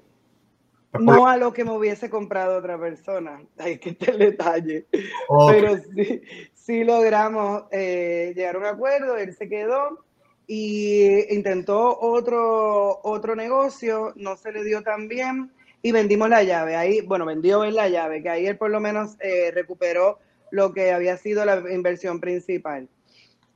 Pues 0.90 1.04
no 1.04 1.28
a 1.28 1.36
lo 1.36 1.52
que 1.52 1.64
me 1.64 1.72
hubiese 1.72 2.08
comprado 2.08 2.58
otra 2.58 2.78
persona. 2.78 3.42
Hay 3.58 3.78
que 3.78 3.96
el 4.10 4.18
detalle. 4.18 4.86
Pero 4.90 5.76
sí, 5.94 6.22
sí 6.54 6.84
logramos 6.84 7.64
eh, 7.70 8.32
llegar 8.34 8.56
a 8.56 8.58
un 8.58 8.66
acuerdo, 8.66 9.16
él 9.18 9.34
se 9.34 9.48
quedó 9.48 10.04
y 10.46 11.34
intentó 11.34 11.98
otro, 12.00 13.00
otro 13.02 13.36
negocio, 13.36 14.14
no 14.16 14.36
se 14.36 14.50
le 14.50 14.64
dio 14.64 14.82
tan 14.82 15.08
bien 15.08 15.52
y 15.88 15.92
vendimos 15.92 16.28
la 16.28 16.42
llave. 16.42 16.76
Ahí, 16.76 17.00
bueno, 17.00 17.24
vendió 17.24 17.64
en 17.64 17.74
la 17.74 17.88
llave, 17.88 18.22
que 18.22 18.28
ahí 18.28 18.46
él 18.46 18.58
por 18.58 18.70
lo 18.70 18.78
menos 18.78 19.16
eh, 19.20 19.50
recuperó 19.54 20.18
lo 20.50 20.74
que 20.74 20.92
había 20.92 21.16
sido 21.16 21.46
la 21.46 21.62
inversión 21.72 22.20
principal. 22.20 22.88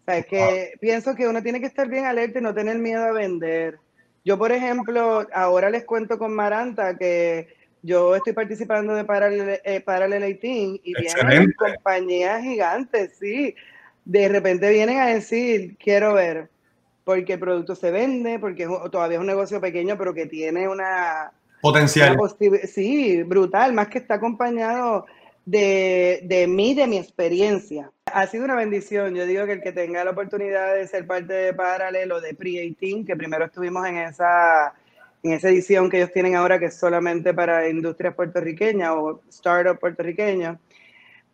O 0.01 0.05
sea, 0.07 0.17
es 0.17 0.27
que 0.27 0.73
pienso 0.81 1.15
que 1.15 1.29
uno 1.29 1.43
tiene 1.43 1.61
que 1.61 1.67
estar 1.67 1.89
bien 1.89 2.07
alerta 2.07 2.39
y 2.39 2.43
no 2.43 2.55
tener 2.55 2.79
miedo 2.79 3.05
a 3.05 3.13
vender. 3.13 3.79
Yo, 4.25 4.39
por 4.39 4.51
ejemplo, 4.51 5.27
ahora 5.35 5.69
les 5.69 5.85
cuento 5.85 6.19
con 6.19 6.35
Maranta 6.35 6.97
que 6.97 7.49
yo 7.83 8.17
estoy 8.17 8.33
participando 8.33 8.95
de 8.95 9.05
Parallel, 9.05 9.61
eh, 9.63 9.81
Parallel 9.83 10.23
18 10.23 10.81
y 10.83 10.95
vienen 10.95 11.53
compañías 11.53 12.43
gigantes, 12.43 13.19
sí. 13.19 13.55
De 14.07 14.29
repente 14.31 14.71
vienen 14.71 15.01
a 15.01 15.07
decir, 15.09 15.77
quiero 15.77 16.15
ver, 16.15 16.49
porque 17.05 17.35
el 17.35 17.41
producto 17.41 17.75
se 17.75 17.91
vende, 17.91 18.39
porque 18.39 18.67
todavía 18.91 19.17
es 19.17 19.21
un 19.21 19.27
negocio 19.27 19.61
pequeño, 19.61 19.99
pero 19.99 20.15
que 20.15 20.25
tiene 20.25 20.67
una... 20.67 21.33
Potencial. 21.63 22.19
sí, 22.65 23.23
brutal, 23.23 23.73
más 23.73 23.87
que 23.87 23.99
está 23.99 24.15
acompañado 24.15 25.07
de, 25.45 26.21
de 26.25 26.49
mí, 26.49 26.75
de 26.75 26.89
mi 26.89 26.99
experiencia. 26.99 27.93
Ha 28.13 28.27
sido 28.27 28.45
una 28.45 28.57
bendición. 28.57 29.15
Yo 29.15 29.27
digo 29.27 29.47
que 29.47 29.53
el 29.53 29.63
que 29.63 29.71
tenga 29.71 30.05
la 30.05 30.11
oportunidad 30.11 30.75
de 30.75 30.89
ser 30.89 31.07
parte 31.07 31.33
de 31.33 31.55
Paralelo, 31.55 32.21
de 32.21 32.35
Pre-18, 32.35 33.07
que 33.07 33.15
primero 33.15 33.45
estuvimos 33.45 33.87
en 33.87 33.99
esa, 33.99 34.75
en 35.23 35.35
esa 35.35 35.51
edición 35.51 35.89
que 35.89 35.99
ellos 35.99 36.13
tienen 36.13 36.35
ahora, 36.35 36.59
que 36.59 36.67
es 36.67 36.77
solamente 36.77 37.33
para 37.33 37.69
industrias 37.69 38.17
puertorriqueñas 38.17 38.91
o 38.97 39.21
startup 39.29 39.79
puertorriqueños, 39.79 40.59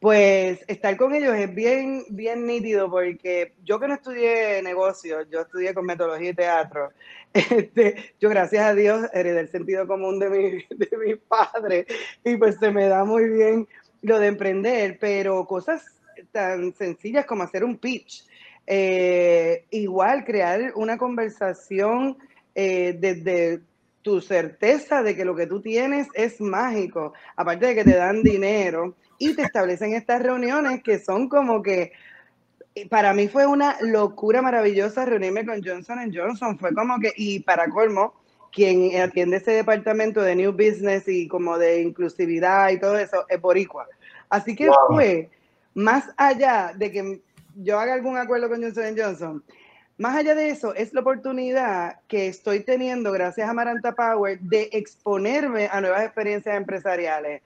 pues 0.00 0.64
estar 0.68 0.96
con 0.96 1.14
ellos 1.14 1.34
es 1.34 1.52
bien, 1.52 2.04
bien 2.10 2.46
nítido 2.46 2.88
porque 2.90 3.54
yo 3.64 3.80
que 3.80 3.88
no 3.88 3.94
estudié 3.94 4.62
negocios, 4.62 5.26
yo 5.30 5.40
estudié 5.40 5.74
con 5.74 5.86
metodología 5.86 6.30
y 6.30 6.34
teatro. 6.34 6.90
Este, 7.34 8.14
yo 8.18 8.30
gracias 8.30 8.64
a 8.64 8.74
Dios 8.74 9.06
heredé 9.12 9.40
el 9.40 9.50
sentido 9.50 9.86
común 9.86 10.18
de 10.18 10.30
mi, 10.30 10.40
de 10.76 10.96
mi 10.96 11.14
padre 11.14 11.86
y 12.24 12.36
pues 12.36 12.56
se 12.58 12.70
me 12.70 12.88
da 12.88 13.04
muy 13.04 13.28
bien 13.28 13.68
lo 14.00 14.18
de 14.18 14.28
emprender, 14.28 14.96
pero 14.98 15.44
cosas 15.44 15.84
tan 16.32 16.74
sencillas 16.74 17.26
como 17.26 17.42
hacer 17.42 17.64
un 17.64 17.76
pitch, 17.76 18.24
eh, 18.66 19.66
igual 19.70 20.24
crear 20.24 20.72
una 20.74 20.96
conversación 20.96 22.16
eh, 22.54 22.96
desde 22.98 23.60
tu 24.02 24.20
certeza 24.22 25.02
de 25.02 25.14
que 25.14 25.24
lo 25.24 25.36
que 25.36 25.46
tú 25.46 25.60
tienes 25.60 26.08
es 26.14 26.40
mágico, 26.40 27.12
aparte 27.36 27.66
de 27.66 27.74
que 27.74 27.84
te 27.84 27.94
dan 27.94 28.22
dinero 28.22 28.94
y 29.18 29.34
te 29.34 29.42
establecen 29.42 29.94
estas 29.94 30.22
reuniones 30.22 30.82
que 30.82 30.98
son 30.98 31.28
como 31.28 31.62
que 31.62 31.92
para 32.90 33.12
mí 33.12 33.28
fue 33.28 33.46
una 33.46 33.76
locura 33.80 34.40
maravillosa 34.40 35.04
reunirme 35.04 35.44
con 35.44 35.62
Johnson 35.64 36.12
Johnson. 36.14 36.58
Fue 36.58 36.72
como 36.74 36.98
que, 37.00 37.12
y 37.16 37.40
para 37.40 37.68
colmo, 37.68 38.14
quien 38.52 39.00
atiende 39.00 39.38
ese 39.38 39.52
departamento 39.52 40.22
de 40.22 40.36
New 40.36 40.52
Business 40.52 41.08
y 41.08 41.28
como 41.28 41.58
de 41.58 41.82
inclusividad 41.82 42.70
y 42.70 42.78
todo 42.78 42.96
eso 42.98 43.26
es 43.28 43.40
Boricua. 43.40 43.86
Así 44.28 44.54
que 44.54 44.70
fue 44.88 45.30
más 45.74 46.04
allá 46.16 46.72
de 46.76 46.90
que 46.90 47.20
yo 47.56 47.78
haga 47.78 47.94
algún 47.94 48.16
acuerdo 48.16 48.48
con 48.48 48.62
Johnson 48.62 48.94
Johnson, 48.96 49.44
más 49.98 50.16
allá 50.16 50.36
de 50.36 50.50
eso, 50.50 50.74
es 50.74 50.94
la 50.94 51.00
oportunidad 51.00 51.98
que 52.06 52.28
estoy 52.28 52.60
teniendo, 52.60 53.10
gracias 53.10 53.48
a 53.48 53.52
Maranta 53.52 53.96
Power, 53.96 54.38
de 54.38 54.68
exponerme 54.72 55.68
a 55.72 55.80
nuevas 55.80 56.04
experiencias 56.04 56.56
empresariales. 56.56 57.42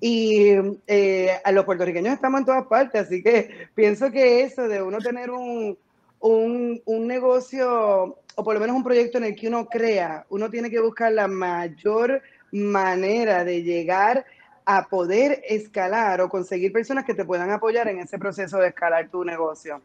Y 0.00 0.52
eh, 0.86 1.40
a 1.42 1.52
los 1.52 1.64
puertorriqueños 1.64 2.14
estamos 2.14 2.40
en 2.40 2.46
todas 2.46 2.66
partes, 2.66 3.02
así 3.06 3.22
que 3.22 3.68
pienso 3.74 4.10
que 4.10 4.42
eso 4.42 4.68
de 4.68 4.80
uno 4.80 4.98
tener 4.98 5.30
un, 5.30 5.76
un, 6.20 6.80
un, 6.84 7.06
negocio 7.06 8.16
o 8.36 8.44
por 8.44 8.54
lo 8.54 8.60
menos 8.60 8.76
un 8.76 8.84
proyecto 8.84 9.18
en 9.18 9.24
el 9.24 9.34
que 9.34 9.48
uno 9.48 9.66
crea, 9.66 10.24
uno 10.30 10.48
tiene 10.50 10.70
que 10.70 10.80
buscar 10.80 11.12
la 11.12 11.26
mayor 11.26 12.22
manera 12.52 13.44
de 13.44 13.62
llegar 13.62 14.24
a 14.64 14.86
poder 14.86 15.42
escalar 15.48 16.20
o 16.20 16.28
conseguir 16.28 16.72
personas 16.72 17.04
que 17.04 17.14
te 17.14 17.24
puedan 17.24 17.50
apoyar 17.50 17.88
en 17.88 18.00
ese 18.00 18.18
proceso 18.18 18.58
de 18.58 18.68
escalar 18.68 19.08
tu 19.08 19.24
negocio. 19.24 19.80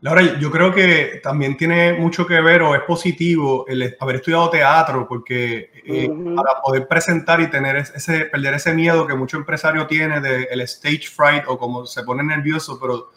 Laura, 0.00 0.38
yo 0.38 0.50
creo 0.52 0.72
que 0.72 1.20
también 1.24 1.56
tiene 1.56 1.92
mucho 1.94 2.24
que 2.24 2.40
ver 2.40 2.62
o 2.62 2.72
es 2.74 2.82
positivo 2.82 3.66
el 3.66 3.96
haber 3.98 4.16
estudiado 4.16 4.48
teatro, 4.48 5.08
porque 5.08 5.72
eh, 5.84 6.08
para 6.36 6.60
poder 6.62 6.86
presentar 6.86 7.40
y 7.40 7.50
tener 7.50 7.76
ese, 7.76 8.26
perder 8.26 8.54
ese 8.54 8.72
miedo 8.74 9.08
que 9.08 9.14
mucho 9.14 9.38
empresario 9.38 9.88
tiene 9.88 10.20
del 10.20 10.46
el 10.50 10.60
stage 10.60 11.08
fright 11.12 11.44
o 11.48 11.58
como 11.58 11.84
se 11.84 12.04
pone 12.04 12.22
nervioso, 12.22 12.78
pero 12.80 13.10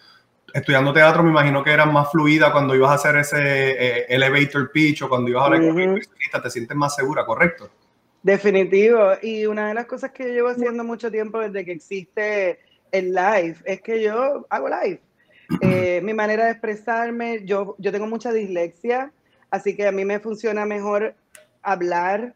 estudiando 0.55 0.91
teatro 0.91 1.21
me 1.21 1.29
imagino 1.29 1.63
que 1.63 1.71
era 1.71 1.85
más 1.85 2.09
fluida 2.09 2.51
cuando 2.51 2.75
ibas 2.75 2.89
a 2.89 2.95
hacer 2.95 3.15
ese 3.17 3.37
eh, 3.37 4.05
elevator 4.09 4.71
pitch 4.71 5.03
o 5.03 5.09
cuando 5.09 5.29
ibas 5.29 5.43
a 5.43 5.45
hablar 5.45 5.61
con 5.61 5.79
un 5.79 6.01
te 6.43 6.49
sientes 6.49 6.75
más 6.75 6.95
segura, 6.95 7.27
¿correcto? 7.27 7.69
Definitivo. 8.23 9.11
Y 9.21 9.45
una 9.45 9.67
de 9.67 9.75
las 9.75 9.85
cosas 9.85 10.11
que 10.11 10.23
yo 10.23 10.29
llevo 10.29 10.49
haciendo 10.49 10.83
mucho 10.83 11.11
tiempo 11.11 11.39
desde 11.39 11.63
que 11.63 11.73
existe 11.73 12.59
el 12.91 13.13
live 13.13 13.57
es 13.65 13.81
que 13.81 14.01
yo 14.01 14.47
hago 14.49 14.67
live 14.67 14.99
eh, 15.61 16.01
mi 16.03 16.13
manera 16.13 16.45
de 16.45 16.51
expresarme, 16.51 17.43
yo, 17.45 17.75
yo 17.77 17.91
tengo 17.91 18.07
mucha 18.07 18.31
dislexia, 18.31 19.11
así 19.49 19.75
que 19.75 19.87
a 19.87 19.91
mí 19.91 20.05
me 20.05 20.19
funciona 20.19 20.65
mejor 20.65 21.15
hablar, 21.61 22.35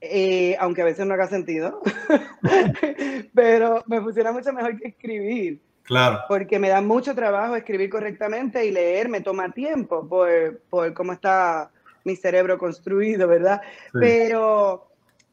eh, 0.00 0.56
aunque 0.58 0.82
a 0.82 0.86
veces 0.86 1.06
no 1.06 1.14
haga 1.14 1.28
sentido, 1.28 1.80
pero 3.34 3.82
me 3.86 4.00
funciona 4.00 4.32
mucho 4.32 4.52
mejor 4.52 4.78
que 4.78 4.88
escribir. 4.88 5.60
Claro. 5.84 6.20
Porque 6.28 6.58
me 6.58 6.68
da 6.68 6.82
mucho 6.82 7.14
trabajo 7.14 7.56
escribir 7.56 7.88
correctamente 7.88 8.66
y 8.66 8.70
leer 8.70 9.08
me 9.08 9.22
toma 9.22 9.50
tiempo 9.52 10.06
por, 10.06 10.60
por 10.68 10.92
cómo 10.92 11.14
está 11.14 11.70
mi 12.04 12.14
cerebro 12.14 12.58
construido, 12.58 13.26
¿verdad? 13.26 13.62
Pero 13.92 14.87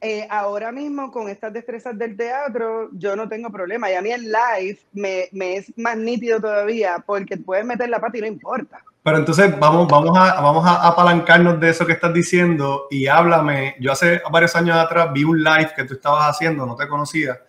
eh, 0.05 0.27
ahora 0.29 0.71
mismo 0.71 1.11
con 1.11 1.29
estas 1.29 1.51
destrezas 1.51 1.97
del 1.97 2.15
teatro, 2.15 2.89
yo 2.93 3.15
no 3.15 3.27
tengo 3.27 3.49
problema. 3.49 3.89
Y 3.89 3.95
a 3.95 4.01
mí 4.03 4.11
el 4.11 4.25
live 4.25 4.79
me, 4.93 5.29
me, 5.31 5.57
es 5.57 5.77
más 5.77 5.97
nítido 5.97 6.39
todavía 6.39 7.03
porque 7.05 7.37
puedes 7.37 7.65
meter 7.65 7.89
la 7.89 7.99
pata 7.99 8.19
y 8.19 8.21
no 8.21 8.27
importa. 8.27 8.83
Pero 9.01 9.17
entonces 9.17 9.57
vamos, 9.59 9.87
vamos, 9.87 10.15
a, 10.15 10.39
vamos 10.41 10.65
a 10.65 10.87
apalancarnos 10.87 11.59
de 11.59 11.69
eso 11.69 11.87
que 11.87 11.93
estás 11.93 12.13
diciendo 12.13 12.85
y 12.91 13.07
háblame. 13.07 13.75
Yo 13.79 13.91
hace 13.91 14.21
varios 14.31 14.55
años 14.55 14.77
atrás 14.77 15.09
vi 15.11 15.23
un 15.23 15.43
live 15.43 15.71
que 15.75 15.85
tú 15.85 15.95
estabas 15.95 16.29
haciendo, 16.29 16.67
no 16.67 16.75
te 16.75 16.87
conocía, 16.87 17.39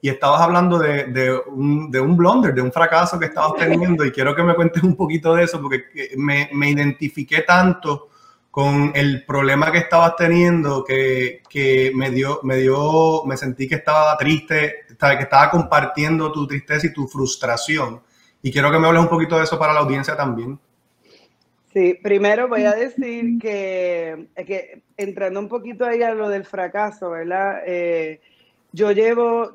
y 0.00 0.08
estabas 0.08 0.40
hablando 0.40 0.78
de, 0.78 1.04
de, 1.04 1.38
un, 1.48 1.90
de 1.90 2.00
un 2.00 2.16
blunder, 2.16 2.54
de 2.54 2.62
un 2.62 2.72
fracaso 2.72 3.18
que 3.18 3.26
estabas 3.26 3.54
teniendo 3.58 4.04
y 4.04 4.12
quiero 4.12 4.34
que 4.34 4.42
me 4.42 4.54
cuentes 4.54 4.82
un 4.82 4.96
poquito 4.96 5.34
de 5.34 5.44
eso 5.44 5.60
porque 5.60 5.84
me, 6.16 6.48
me 6.52 6.70
identifiqué 6.70 7.42
tanto 7.42 8.08
con 8.56 8.92
el 8.94 9.22
problema 9.26 9.70
que 9.70 9.76
estabas 9.76 10.16
teniendo, 10.16 10.82
que, 10.82 11.42
que, 11.46 11.92
me 11.94 12.10
dio, 12.10 12.40
me 12.42 12.56
dio, 12.56 13.22
me 13.26 13.36
sentí 13.36 13.68
que 13.68 13.74
estaba 13.74 14.16
triste, 14.16 14.86
que 14.88 15.22
estaba 15.22 15.50
compartiendo 15.50 16.32
tu 16.32 16.46
tristeza 16.46 16.86
y 16.86 16.92
tu 16.94 17.06
frustración. 17.06 18.00
Y 18.40 18.50
quiero 18.50 18.72
que 18.72 18.78
me 18.78 18.86
hables 18.86 19.02
un 19.02 19.10
poquito 19.10 19.36
de 19.36 19.44
eso 19.44 19.58
para 19.58 19.74
la 19.74 19.80
audiencia 19.80 20.16
también. 20.16 20.58
Sí, 21.70 21.98
primero 22.02 22.48
voy 22.48 22.64
a 22.64 22.72
decir 22.72 23.38
que, 23.38 24.28
que 24.46 24.80
entrando 24.96 25.38
un 25.38 25.48
poquito 25.48 25.84
ahí 25.84 26.02
a 26.02 26.14
lo 26.14 26.30
del 26.30 26.46
fracaso, 26.46 27.10
¿verdad? 27.10 27.60
Eh, 27.66 28.22
yo 28.72 28.90
llevo, 28.90 29.52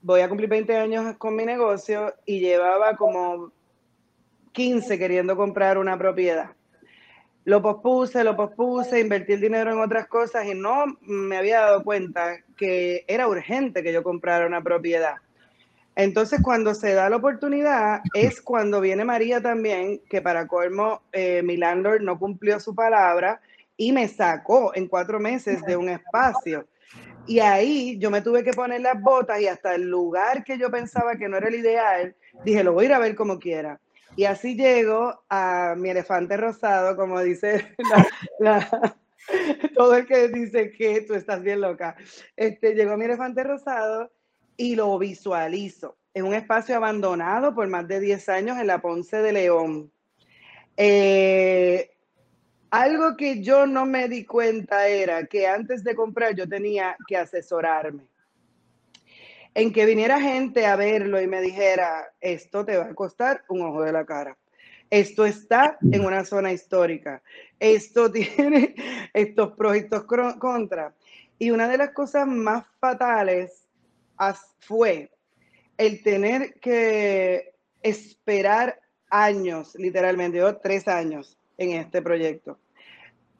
voy 0.00 0.20
a 0.20 0.28
cumplir 0.28 0.48
20 0.48 0.76
años 0.78 1.16
con 1.16 1.36
mi 1.36 1.44
negocio 1.44 2.12
y 2.26 2.40
llevaba 2.40 2.96
como 2.96 3.52
15 4.50 4.98
queriendo 4.98 5.36
comprar 5.36 5.78
una 5.78 5.96
propiedad 5.96 6.50
Lo 7.44 7.60
pospuse, 7.60 8.22
lo 8.22 8.36
pospuse, 8.36 9.00
invertí 9.00 9.32
el 9.32 9.40
dinero 9.40 9.72
en 9.72 9.80
otras 9.80 10.06
cosas 10.06 10.46
y 10.46 10.54
no 10.54 10.84
me 11.00 11.36
había 11.36 11.60
dado 11.60 11.82
cuenta 11.82 12.36
que 12.56 13.04
era 13.08 13.26
urgente 13.26 13.82
que 13.82 13.92
yo 13.92 14.02
comprara 14.02 14.46
una 14.46 14.62
propiedad. 14.62 15.16
Entonces, 15.94 16.40
cuando 16.42 16.74
se 16.74 16.94
da 16.94 17.10
la 17.10 17.16
oportunidad, 17.16 18.00
es 18.14 18.40
cuando 18.40 18.80
viene 18.80 19.04
María 19.04 19.42
también, 19.42 20.00
que 20.08 20.22
para 20.22 20.46
colmo, 20.46 21.02
eh, 21.12 21.42
mi 21.42 21.56
landlord 21.56 22.00
no 22.00 22.18
cumplió 22.18 22.58
su 22.60 22.74
palabra 22.74 23.40
y 23.76 23.92
me 23.92 24.08
sacó 24.08 24.74
en 24.74 24.86
cuatro 24.86 25.20
meses 25.20 25.64
de 25.66 25.76
un 25.76 25.90
espacio. 25.90 26.66
Y 27.26 27.40
ahí 27.40 27.98
yo 27.98 28.10
me 28.10 28.22
tuve 28.22 28.42
que 28.42 28.52
poner 28.52 28.80
las 28.80 29.00
botas 29.00 29.40
y 29.40 29.48
hasta 29.48 29.74
el 29.74 29.82
lugar 29.82 30.44
que 30.44 30.56
yo 30.56 30.70
pensaba 30.70 31.16
que 31.16 31.28
no 31.28 31.36
era 31.36 31.48
el 31.48 31.56
ideal, 31.56 32.16
dije, 32.44 32.64
lo 32.64 32.72
voy 32.72 32.84
a 32.84 32.88
ir 32.88 32.94
a 32.94 32.98
ver 32.98 33.14
como 33.14 33.38
quiera. 33.38 33.78
Y 34.16 34.24
así 34.24 34.56
llego 34.56 35.24
a 35.28 35.74
mi 35.76 35.90
elefante 35.90 36.36
rosado, 36.36 36.96
como 36.96 37.20
dice 37.20 37.74
todo 39.74 39.94
el 39.96 40.06
que 40.06 40.28
dice 40.28 40.70
que 40.70 41.00
tú 41.02 41.14
estás 41.14 41.42
bien 41.42 41.60
loca. 41.60 41.96
Este, 42.36 42.74
llegó 42.74 42.96
mi 42.96 43.06
elefante 43.06 43.42
rosado 43.42 44.12
y 44.56 44.76
lo 44.76 44.98
visualizo 44.98 45.96
en 46.14 46.26
un 46.26 46.34
espacio 46.34 46.76
abandonado 46.76 47.54
por 47.54 47.66
más 47.68 47.88
de 47.88 48.00
10 48.00 48.28
años 48.28 48.58
en 48.58 48.66
la 48.66 48.82
Ponce 48.82 49.18
de 49.18 49.32
León. 49.32 49.90
Eh, 50.76 51.90
algo 52.70 53.16
que 53.16 53.42
yo 53.42 53.66
no 53.66 53.86
me 53.86 54.08
di 54.08 54.24
cuenta 54.24 54.88
era 54.88 55.26
que 55.26 55.46
antes 55.46 55.84
de 55.84 55.94
comprar 55.94 56.34
yo 56.34 56.48
tenía 56.48 56.96
que 57.06 57.16
asesorarme. 57.16 58.08
En 59.54 59.72
que 59.72 59.86
viniera 59.86 60.20
gente 60.20 60.66
a 60.66 60.76
verlo 60.76 61.20
y 61.20 61.26
me 61.26 61.42
dijera, 61.42 62.12
esto 62.20 62.64
te 62.64 62.76
va 62.76 62.86
a 62.86 62.94
costar 62.94 63.44
un 63.48 63.62
ojo 63.62 63.82
de 63.82 63.92
la 63.92 64.06
cara. 64.06 64.36
Esto 64.90 65.24
está 65.24 65.78
en 65.90 66.04
una 66.04 66.24
zona 66.24 66.52
histórica. 66.52 67.22
Esto 67.58 68.10
tiene 68.12 68.74
estos 69.14 69.52
pros 69.52 69.76
y 69.76 69.80
estos 69.80 70.04
contras. 70.04 70.94
Y 71.38 71.50
una 71.50 71.68
de 71.68 71.78
las 71.78 71.90
cosas 71.90 72.26
más 72.26 72.64
fatales 72.78 73.66
fue 74.60 75.10
el 75.78 76.02
tener 76.02 76.54
que 76.60 77.54
esperar 77.82 78.80
años, 79.08 79.74
literalmente, 79.74 80.38
yo 80.38 80.56
tres 80.58 80.86
años 80.88 81.38
en 81.58 81.72
este 81.72 82.02
proyecto, 82.02 82.58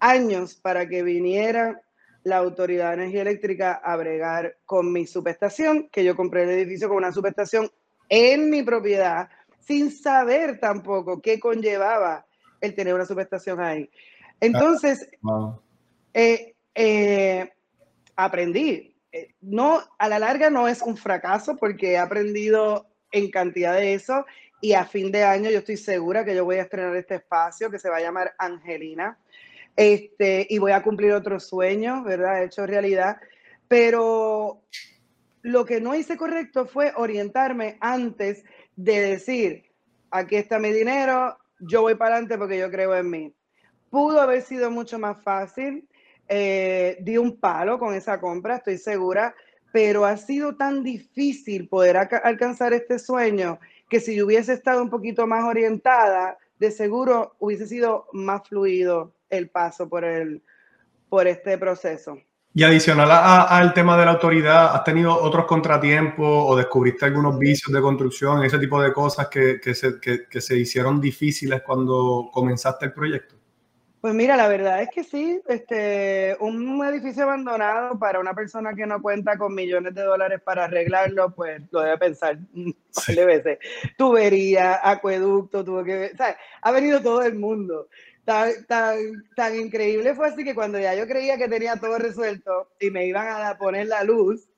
años 0.00 0.56
para 0.56 0.88
que 0.88 1.02
viniera 1.02 1.80
la 2.24 2.38
Autoridad 2.38 2.88
de 2.88 2.94
Energía 2.94 3.22
Eléctrica 3.22 3.80
a 3.82 3.96
bregar 3.96 4.56
con 4.64 4.92
mi 4.92 5.06
subestación, 5.06 5.88
que 5.90 6.04
yo 6.04 6.16
compré 6.16 6.44
el 6.44 6.50
edificio 6.50 6.88
con 6.88 6.98
una 6.98 7.12
subestación 7.12 7.70
en 8.08 8.50
mi 8.50 8.62
propiedad, 8.62 9.28
sin 9.60 9.90
saber 9.90 10.58
tampoco 10.60 11.20
qué 11.20 11.40
conllevaba 11.40 12.26
el 12.60 12.74
tener 12.74 12.94
una 12.94 13.06
subestación 13.06 13.60
ahí. 13.60 13.90
Entonces, 14.40 15.08
ah, 15.28 15.58
eh, 16.14 16.54
eh, 16.74 17.50
aprendí, 18.16 18.96
eh, 19.10 19.34
no, 19.40 19.80
a 19.98 20.08
la 20.08 20.18
larga 20.18 20.50
no 20.50 20.68
es 20.68 20.82
un 20.82 20.96
fracaso 20.96 21.56
porque 21.56 21.92
he 21.92 21.98
aprendido 21.98 22.86
en 23.10 23.30
cantidad 23.30 23.74
de 23.74 23.94
eso 23.94 24.24
y 24.60 24.72
a 24.72 24.84
fin 24.84 25.12
de 25.12 25.24
año 25.24 25.50
yo 25.50 25.58
estoy 25.58 25.76
segura 25.76 26.24
que 26.24 26.34
yo 26.34 26.44
voy 26.44 26.56
a 26.56 26.62
estrenar 26.62 26.96
este 26.96 27.16
espacio 27.16 27.70
que 27.70 27.78
se 27.78 27.90
va 27.90 27.98
a 27.98 28.00
llamar 28.00 28.32
Angelina 28.38 29.18
este, 29.76 30.46
y 30.48 30.58
voy 30.58 30.72
a 30.72 30.82
cumplir 30.82 31.12
otros 31.12 31.46
sueños, 31.46 32.04
¿verdad? 32.04 32.44
Hecho 32.44 32.66
realidad. 32.66 33.16
Pero 33.68 34.62
lo 35.42 35.64
que 35.64 35.80
no 35.80 35.94
hice 35.94 36.16
correcto 36.16 36.66
fue 36.66 36.92
orientarme 36.96 37.76
antes 37.80 38.44
de 38.76 39.00
decir, 39.00 39.64
aquí 40.10 40.36
está 40.36 40.58
mi 40.58 40.70
dinero, 40.72 41.36
yo 41.60 41.82
voy 41.82 41.94
para 41.94 42.16
adelante 42.16 42.38
porque 42.38 42.58
yo 42.58 42.70
creo 42.70 42.96
en 42.96 43.10
mí. 43.10 43.34
Pudo 43.90 44.20
haber 44.20 44.42
sido 44.42 44.70
mucho 44.70 44.98
más 44.98 45.22
fácil 45.22 45.88
eh, 46.28 46.96
di 47.00 47.18
un 47.18 47.38
palo 47.38 47.78
con 47.78 47.94
esa 47.94 48.20
compra, 48.20 48.56
estoy 48.56 48.78
segura, 48.78 49.34
pero 49.72 50.04
ha 50.04 50.16
sido 50.16 50.56
tan 50.56 50.82
difícil 50.82 51.68
poder 51.68 51.96
alcanzar 51.96 52.72
este 52.72 52.98
sueño 52.98 53.58
que 53.88 54.00
si 54.00 54.14
yo 54.14 54.26
hubiese 54.26 54.54
estado 54.54 54.82
un 54.82 54.90
poquito 54.90 55.26
más 55.26 55.44
orientada, 55.44 56.38
de 56.58 56.70
seguro 56.70 57.34
hubiese 57.38 57.66
sido 57.66 58.06
más 58.12 58.48
fluido 58.48 59.14
el 59.32 59.48
paso 59.48 59.88
por, 59.88 60.04
el, 60.04 60.42
por 61.08 61.26
este 61.26 61.58
proceso. 61.58 62.18
Y 62.54 62.64
adicional 62.64 63.08
al 63.10 63.72
tema 63.72 63.96
de 63.96 64.04
la 64.04 64.10
autoridad, 64.12 64.76
¿has 64.76 64.84
tenido 64.84 65.18
otros 65.18 65.46
contratiempos 65.46 66.26
o 66.28 66.54
descubriste 66.54 67.06
algunos 67.06 67.38
vicios 67.38 67.72
de 67.72 67.80
construcción, 67.80 68.44
ese 68.44 68.58
tipo 68.58 68.80
de 68.82 68.92
cosas 68.92 69.28
que, 69.28 69.58
que, 69.58 69.74
se, 69.74 69.98
que 69.98 70.40
se 70.40 70.58
hicieron 70.58 71.00
difíciles 71.00 71.62
cuando 71.62 72.28
comenzaste 72.30 72.84
el 72.86 72.92
proyecto? 72.92 73.36
Pues 74.02 74.14
mira, 74.14 74.36
la 74.36 74.48
verdad 74.48 74.82
es 74.82 74.88
que 74.90 75.04
sí, 75.04 75.40
este, 75.46 76.36
un 76.40 76.84
edificio 76.84 77.22
abandonado 77.22 77.96
para 78.00 78.18
una 78.18 78.34
persona 78.34 78.74
que 78.74 78.84
no 78.84 79.00
cuenta 79.00 79.38
con 79.38 79.54
millones 79.54 79.94
de 79.94 80.02
dólares 80.02 80.40
para 80.44 80.64
arreglarlo, 80.64 81.32
pues 81.32 81.62
lo 81.70 81.82
debe 81.82 81.98
pensar 81.98 82.36
sí. 82.90 83.14
veces. 83.14 83.60
Tubería, 83.96 84.80
acueducto, 84.82 85.64
tuvo 85.64 85.84
que, 85.84 86.10
¿sabes? 86.18 86.34
Ha 86.62 86.72
venido 86.72 87.00
todo 87.00 87.22
el 87.22 87.36
mundo. 87.36 87.86
Tan, 88.24 88.52
tan, 88.66 88.98
tan 89.34 89.58
increíble 89.58 90.14
fue 90.14 90.28
así 90.28 90.44
que 90.44 90.54
cuando 90.54 90.78
ya 90.78 90.94
yo 90.94 91.08
creía 91.08 91.36
que 91.36 91.48
tenía 91.48 91.76
todo 91.76 91.98
resuelto 91.98 92.68
y 92.78 92.90
me 92.90 93.06
iban 93.06 93.26
a 93.44 93.58
poner 93.58 93.88
la 93.88 94.04
luz, 94.04 94.48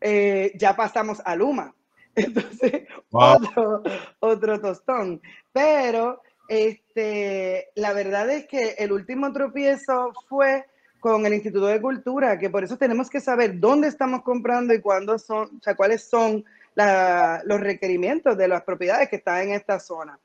eh, 0.00 0.52
ya 0.56 0.74
pasamos 0.74 1.22
a 1.24 1.36
Luma. 1.36 1.74
Entonces, 2.14 2.86
otro, 3.10 3.82
otro 4.20 4.60
tostón. 4.60 5.22
Pero 5.52 6.20
este, 6.48 7.68
la 7.74 7.92
verdad 7.92 8.28
es 8.30 8.46
que 8.46 8.74
el 8.78 8.92
último 8.92 9.32
tropiezo 9.32 10.12
fue 10.28 10.66
con 11.00 11.26
el 11.26 11.34
Instituto 11.34 11.66
de 11.66 11.80
Cultura, 11.80 12.38
que 12.38 12.50
por 12.50 12.64
eso 12.64 12.78
tenemos 12.78 13.10
que 13.10 13.20
saber 13.20 13.60
dónde 13.60 13.88
estamos 13.88 14.22
comprando 14.22 14.72
y 14.72 14.80
cuándo 14.80 15.18
son, 15.18 15.56
o 15.58 15.62
sea, 15.62 15.74
cuáles 15.74 16.08
son 16.08 16.44
la, 16.74 17.42
los 17.44 17.60
requerimientos 17.60 18.36
de 18.36 18.48
las 18.48 18.62
propiedades 18.62 19.08
que 19.08 19.16
están 19.16 19.42
en 19.42 19.54
esta 19.54 19.78
zona. 19.78 20.18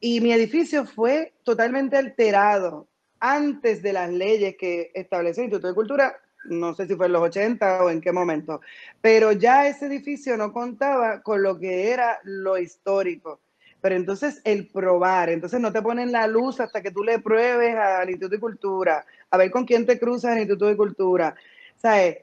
Y 0.00 0.20
mi 0.20 0.32
edificio 0.32 0.84
fue 0.84 1.32
totalmente 1.42 1.96
alterado 1.96 2.86
antes 3.18 3.82
de 3.82 3.92
las 3.92 4.10
leyes 4.10 4.56
que 4.56 4.92
estableció 4.94 5.42
el 5.42 5.46
Instituto 5.46 5.68
de 5.68 5.74
Cultura, 5.74 6.16
no 6.44 6.74
sé 6.74 6.86
si 6.86 6.94
fue 6.94 7.06
en 7.06 7.12
los 7.12 7.22
80 7.22 7.84
o 7.84 7.90
en 7.90 8.00
qué 8.00 8.12
momento, 8.12 8.60
pero 9.00 9.32
ya 9.32 9.66
ese 9.66 9.86
edificio 9.86 10.36
no 10.36 10.52
contaba 10.52 11.20
con 11.22 11.42
lo 11.42 11.58
que 11.58 11.90
era 11.90 12.20
lo 12.22 12.58
histórico. 12.58 13.40
Pero 13.80 13.94
entonces 13.94 14.40
el 14.44 14.66
probar, 14.68 15.30
entonces 15.30 15.60
no 15.60 15.72
te 15.72 15.82
ponen 15.82 16.10
la 16.10 16.26
luz 16.26 16.58
hasta 16.58 16.82
que 16.82 16.90
tú 16.90 17.04
le 17.04 17.20
pruebes 17.20 17.76
al 17.76 18.08
Instituto 18.08 18.34
de 18.34 18.40
Cultura, 18.40 19.06
a 19.30 19.36
ver 19.36 19.50
con 19.50 19.64
quién 19.64 19.86
te 19.86 19.98
cruzas 19.98 20.32
en 20.32 20.38
el 20.38 20.42
Instituto 20.42 20.66
de 20.66 20.76
Cultura. 20.76 21.34
¿Sabes? 21.76 22.18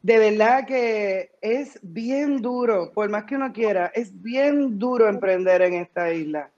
De 0.00 0.18
verdad 0.18 0.64
que 0.66 1.32
es 1.40 1.78
bien 1.82 2.40
duro, 2.40 2.92
por 2.92 3.08
más 3.08 3.24
que 3.24 3.36
uno 3.36 3.52
quiera, 3.52 3.86
es 3.94 4.20
bien 4.22 4.78
duro 4.78 5.08
emprender 5.08 5.62
en 5.62 5.74
esta 5.74 6.12
isla. 6.12 6.50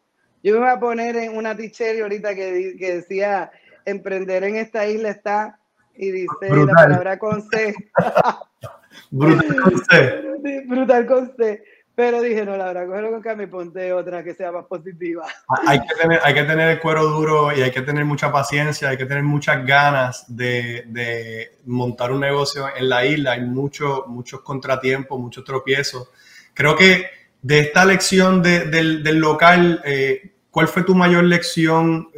Yo 0.45 0.53
me 0.53 0.61
voy 0.61 0.69
a 0.69 0.79
poner 0.79 1.17
en 1.17 1.35
una 1.39 1.57
t 1.57 1.73
ahorita 2.03 2.35
que, 2.35 2.77
que, 2.79 2.97
decía, 2.97 3.51
emprender 3.87 4.45
en 4.45 4.57
esta 4.57 4.87
isla 4.87 5.09
está, 5.09 5.59
y 5.97 6.11
dice 6.11 6.51
la 6.51 6.67
palabra 6.67 7.19
con 7.19 7.41
C. 7.49 7.75
Brutal 9.11 9.57
con 9.57 9.85
C. 9.87 10.65
Brutal 10.67 11.07
con 11.07 11.35
C. 11.35 11.65
Pero 11.95 12.21
dije, 12.21 12.45
no, 12.45 12.59
la 12.59 12.67
verdad, 12.67 12.87
cógelo 12.89 13.11
con 13.13 13.23
calma 13.23 13.43
y 13.45 13.47
ponte 13.47 13.93
otra 13.95 14.23
que 14.23 14.35
sea 14.35 14.53
más 14.53 14.67
positiva. 14.67 15.25
Ah, 15.49 15.63
hay 15.67 15.81
que, 15.81 15.95
tener, 15.95 16.21
hay 16.23 16.35
que 16.35 16.43
tener 16.43 16.69
el 16.73 16.81
cuero 16.81 17.07
duro 17.07 17.57
y 17.57 17.63
hay 17.63 17.71
que 17.71 17.81
tener 17.81 18.05
mucha 18.05 18.31
paciencia, 18.31 18.91
hay 18.91 18.99
que 18.99 19.07
tener 19.07 19.23
muchas 19.23 19.65
ganas 19.65 20.27
de, 20.29 20.85
de 20.89 21.59
montar 21.65 22.13
un 22.13 22.21
negocio 22.21 22.67
en 22.77 22.91
la 22.91 23.07
isla. 23.07 23.33
Hay 23.33 23.43
mucho, 23.43 24.05
muchos 24.09 24.43
contratiempos, 24.43 25.19
muchos 25.19 25.43
tropiezos. 25.43 26.11
Creo 26.53 26.77
que 26.77 27.07
de 27.45 27.61
esta 27.61 27.85
lección 27.85 28.43
de, 28.43 28.65
del, 28.67 29.03
del, 29.05 29.19
local, 29.19 29.83
eh, 29.85 30.34
¿cuál 30.55 30.69
fue 30.69 30.85
tu 30.85 30.95
mayor 30.95 31.25
lección? 31.25 32.11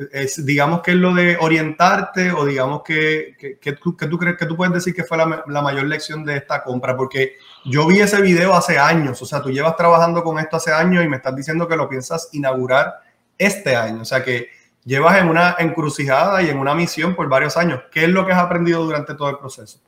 Digamos 0.44 0.82
que 0.82 0.90
es 0.90 0.96
lo 0.98 1.14
de 1.14 1.38
orientarte 1.40 2.32
o 2.32 2.44
digamos 2.44 2.82
que, 2.82 3.34
que, 3.38 3.58
que, 3.58 3.72
tú, 3.72 3.96
que 3.96 4.06
tú 4.08 4.18
crees 4.18 4.36
que 4.36 4.44
tú 4.44 4.54
puedes 4.54 4.74
decir 4.74 4.94
que 4.94 5.04
fue 5.04 5.16
la, 5.16 5.42
la, 5.46 5.62
mayor 5.62 5.86
lección 5.86 6.22
de 6.22 6.36
esta 6.36 6.62
compra, 6.62 6.94
porque 6.94 7.36
yo 7.64 7.86
vi 7.86 8.00
ese 8.00 8.20
video 8.20 8.52
hace 8.52 8.78
años, 8.78 9.22
o 9.22 9.24
sea, 9.24 9.40
tú 9.40 9.50
llevas 9.50 9.74
trabajando 9.74 10.22
con 10.22 10.38
esto 10.38 10.58
hace 10.58 10.70
años 10.70 11.02
y 11.02 11.08
me 11.08 11.16
estás 11.16 11.34
diciendo 11.34 11.66
que 11.66 11.76
lo 11.76 11.88
piensas 11.88 12.28
inaugurar 12.32 12.96
este 13.38 13.74
año, 13.74 14.02
o 14.02 14.04
sea 14.04 14.22
que 14.22 14.48
llevas 14.84 15.18
en 15.18 15.28
una 15.28 15.56
encrucijada 15.58 16.42
y 16.42 16.50
en 16.50 16.58
una 16.58 16.74
misión 16.74 17.16
por 17.16 17.30
varios 17.30 17.56
años. 17.56 17.84
¿Qué 17.90 18.04
es 18.04 18.10
lo 18.10 18.26
que 18.26 18.32
has 18.32 18.38
aprendido 18.38 18.84
durante 18.84 19.14
todo 19.14 19.30
el 19.30 19.38
proceso? 19.38 19.80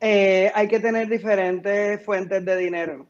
Eh, 0.00 0.52
hay 0.54 0.68
que 0.68 0.78
tener 0.78 1.08
diferentes 1.08 2.00
fuentes 2.04 2.44
de 2.44 2.56
dinero 2.56 3.08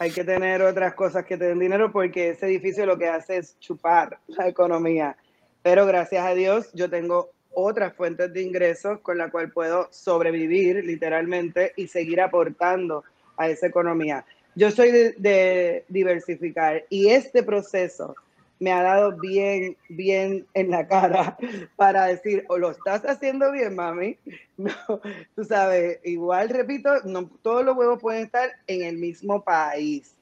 hay 0.00 0.10
que 0.12 0.24
tener 0.24 0.62
otras 0.62 0.94
cosas 0.94 1.26
que 1.26 1.36
te 1.36 1.44
den 1.44 1.58
dinero 1.58 1.92
porque 1.92 2.30
ese 2.30 2.46
edificio 2.46 2.86
lo 2.86 2.96
que 2.96 3.06
hace 3.06 3.36
es 3.36 3.58
chupar 3.60 4.18
la 4.28 4.48
economía. 4.48 5.14
Pero 5.62 5.84
gracias 5.84 6.24
a 6.24 6.34
Dios 6.34 6.70
yo 6.72 6.88
tengo 6.88 7.28
otras 7.52 7.92
fuentes 7.92 8.32
de 8.32 8.40
ingresos 8.40 9.00
con 9.00 9.18
la 9.18 9.30
cual 9.30 9.52
puedo 9.52 9.88
sobrevivir 9.92 10.82
literalmente 10.86 11.74
y 11.76 11.86
seguir 11.86 12.22
aportando 12.22 13.04
a 13.36 13.50
esa 13.50 13.66
economía. 13.66 14.24
Yo 14.54 14.70
soy 14.70 14.90
de, 14.90 15.12
de 15.18 15.84
diversificar 15.90 16.86
y 16.88 17.10
este 17.10 17.42
proceso 17.42 18.14
me 18.60 18.72
ha 18.72 18.82
dado 18.82 19.16
bien, 19.18 19.76
bien 19.88 20.46
en 20.54 20.70
la 20.70 20.86
cara 20.86 21.36
para 21.76 22.06
decir, 22.06 22.44
o 22.48 22.58
lo 22.58 22.70
estás 22.70 23.04
haciendo 23.04 23.50
bien, 23.50 23.74
mami. 23.74 24.16
No, 24.60 25.00
tú 25.34 25.42
sabes, 25.42 26.00
igual 26.04 26.50
repito, 26.50 26.90
no 27.06 27.30
todos 27.40 27.64
los 27.64 27.74
huevos 27.74 27.98
pueden 27.98 28.24
estar 28.26 28.50
en 28.66 28.82
el 28.82 28.98
mismo 28.98 29.42
país. 29.42 30.14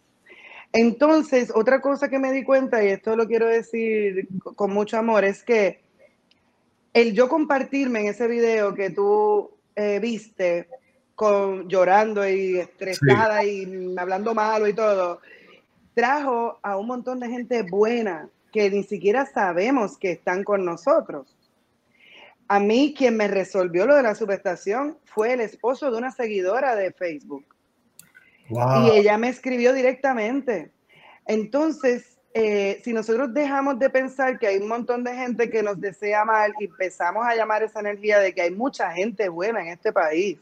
Entonces, 0.73 1.51
otra 1.53 1.81
cosa 1.81 2.09
que 2.09 2.21
me 2.21 2.31
di 2.31 2.45
cuenta, 2.45 2.85
y 2.85 2.87
esto 2.87 3.17
lo 3.17 3.27
quiero 3.27 3.49
decir 3.49 4.29
con 4.55 4.73
mucho 4.73 4.97
amor, 4.97 5.25
es 5.25 5.43
que 5.43 5.81
el 6.95 7.15
yo 7.15 7.29
compartirme 7.29 8.03
en 8.03 8.07
ese 8.07 8.29
video 8.29 8.75
que 8.75 8.91
tú 8.91 9.51
eh, 9.75 9.99
viste, 9.99 10.69
con 11.17 11.69
llorando 11.69 12.29
y 12.29 12.59
estresada 12.59 13.43
y 13.43 13.97
hablando 13.99 14.37
malo 14.37 14.69
y 14.69 14.73
todo, 14.73 15.21
trajo 15.99 16.61
a 16.63 16.77
un 16.77 16.87
montón 16.87 17.19
de 17.19 17.29
gente 17.29 17.63
buena 17.63 18.29
que 18.53 18.71
ni 18.71 18.85
siquiera 18.85 19.27
sabemos 19.27 19.99
que 19.99 20.13
están 20.13 20.45
con 20.45 20.65
nosotros. 20.65 21.37
A 22.47 22.61
mí 22.61 22.95
quien 22.97 23.17
me 23.17 23.27
resolvió 23.27 23.85
lo 23.85 23.97
de 23.97 24.05
la 24.05 24.15
subestación 24.15 24.97
fue 25.07 25.33
el 25.33 25.41
esposo 25.41 25.91
de 25.91 25.99
una 25.99 26.13
seguidora 26.13 26.77
de 26.77 26.93
Facebook. 26.93 27.45
Y 28.49 28.91
ella 28.97 29.19
me 29.19 29.29
escribió 29.29 29.73
directamente. 29.73 30.71
Entonces, 31.27 32.17
eh, 32.33 32.81
si 32.85 32.93
nosotros 32.93 33.35
dejamos 33.35 33.81
de 33.81 33.91
pensar 33.91 34.39
que 34.39 34.47
hay 34.47 34.59
un 34.59 34.69
montón 34.69 35.03
de 35.03 35.17
gente 35.17 35.51
que 35.51 35.65
nos 35.65 35.81
desea 35.81 36.25
mal 36.25 36.55
y 36.61 36.67
empezamos 36.67 37.27
a 37.27 37.35
llamar 37.35 37.65
esa 37.65 37.81
energía 37.81 38.21
de 38.21 38.33
que 38.33 38.43
hay 38.43 38.53
mucha 38.53 38.93
gente 38.93 39.29
buena 39.29 39.63
en 39.63 39.71
este 39.71 39.93
país, 39.93 40.39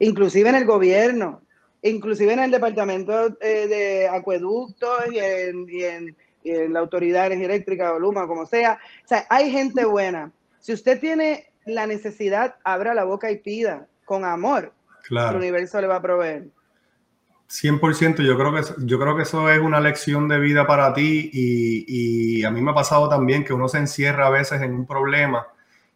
inclusive 0.00 0.48
en 0.48 0.56
el 0.56 0.64
gobierno, 0.64 1.43
inclusive 1.90 2.32
en 2.32 2.40
el 2.40 2.50
departamento 2.50 3.36
eh, 3.40 3.66
de 3.68 4.08
acueductos 4.08 4.90
y 5.12 5.18
en, 5.18 6.16
la 6.44 6.80
autoridad 6.80 7.32
eléctrica 7.32 7.94
o 7.94 7.98
Luma, 7.98 8.26
como 8.26 8.44
sea. 8.44 8.78
O 9.04 9.08
sea, 9.08 9.26
hay 9.30 9.50
gente 9.50 9.86
buena. 9.86 10.30
Si 10.60 10.74
usted 10.74 11.00
tiene 11.00 11.46
la 11.64 11.86
necesidad, 11.86 12.56
abra 12.64 12.92
la 12.92 13.04
boca 13.04 13.30
y 13.30 13.38
pida 13.38 13.86
con 14.04 14.26
amor. 14.26 14.72
El 15.08 15.36
universo 15.36 15.80
le 15.80 15.86
va 15.86 15.96
a 15.96 16.02
proveer. 16.02 16.48
100%, 17.48 18.22
yo 18.22 18.36
creo, 18.36 18.54
que, 18.54 18.62
yo 18.84 18.98
creo 18.98 19.16
que 19.16 19.22
eso 19.22 19.48
es 19.48 19.58
una 19.58 19.80
lección 19.80 20.28
de 20.28 20.38
vida 20.38 20.66
para 20.66 20.92
ti 20.92 21.30
y, 21.32 22.38
y, 22.40 22.44
a 22.44 22.50
mí 22.50 22.60
me 22.60 22.72
ha 22.72 22.74
pasado 22.74 23.08
también 23.08 23.44
que 23.44 23.52
uno 23.52 23.68
se 23.68 23.78
encierra 23.78 24.26
a 24.26 24.30
veces 24.30 24.60
en 24.60 24.74
un 24.74 24.86
problema 24.86 25.46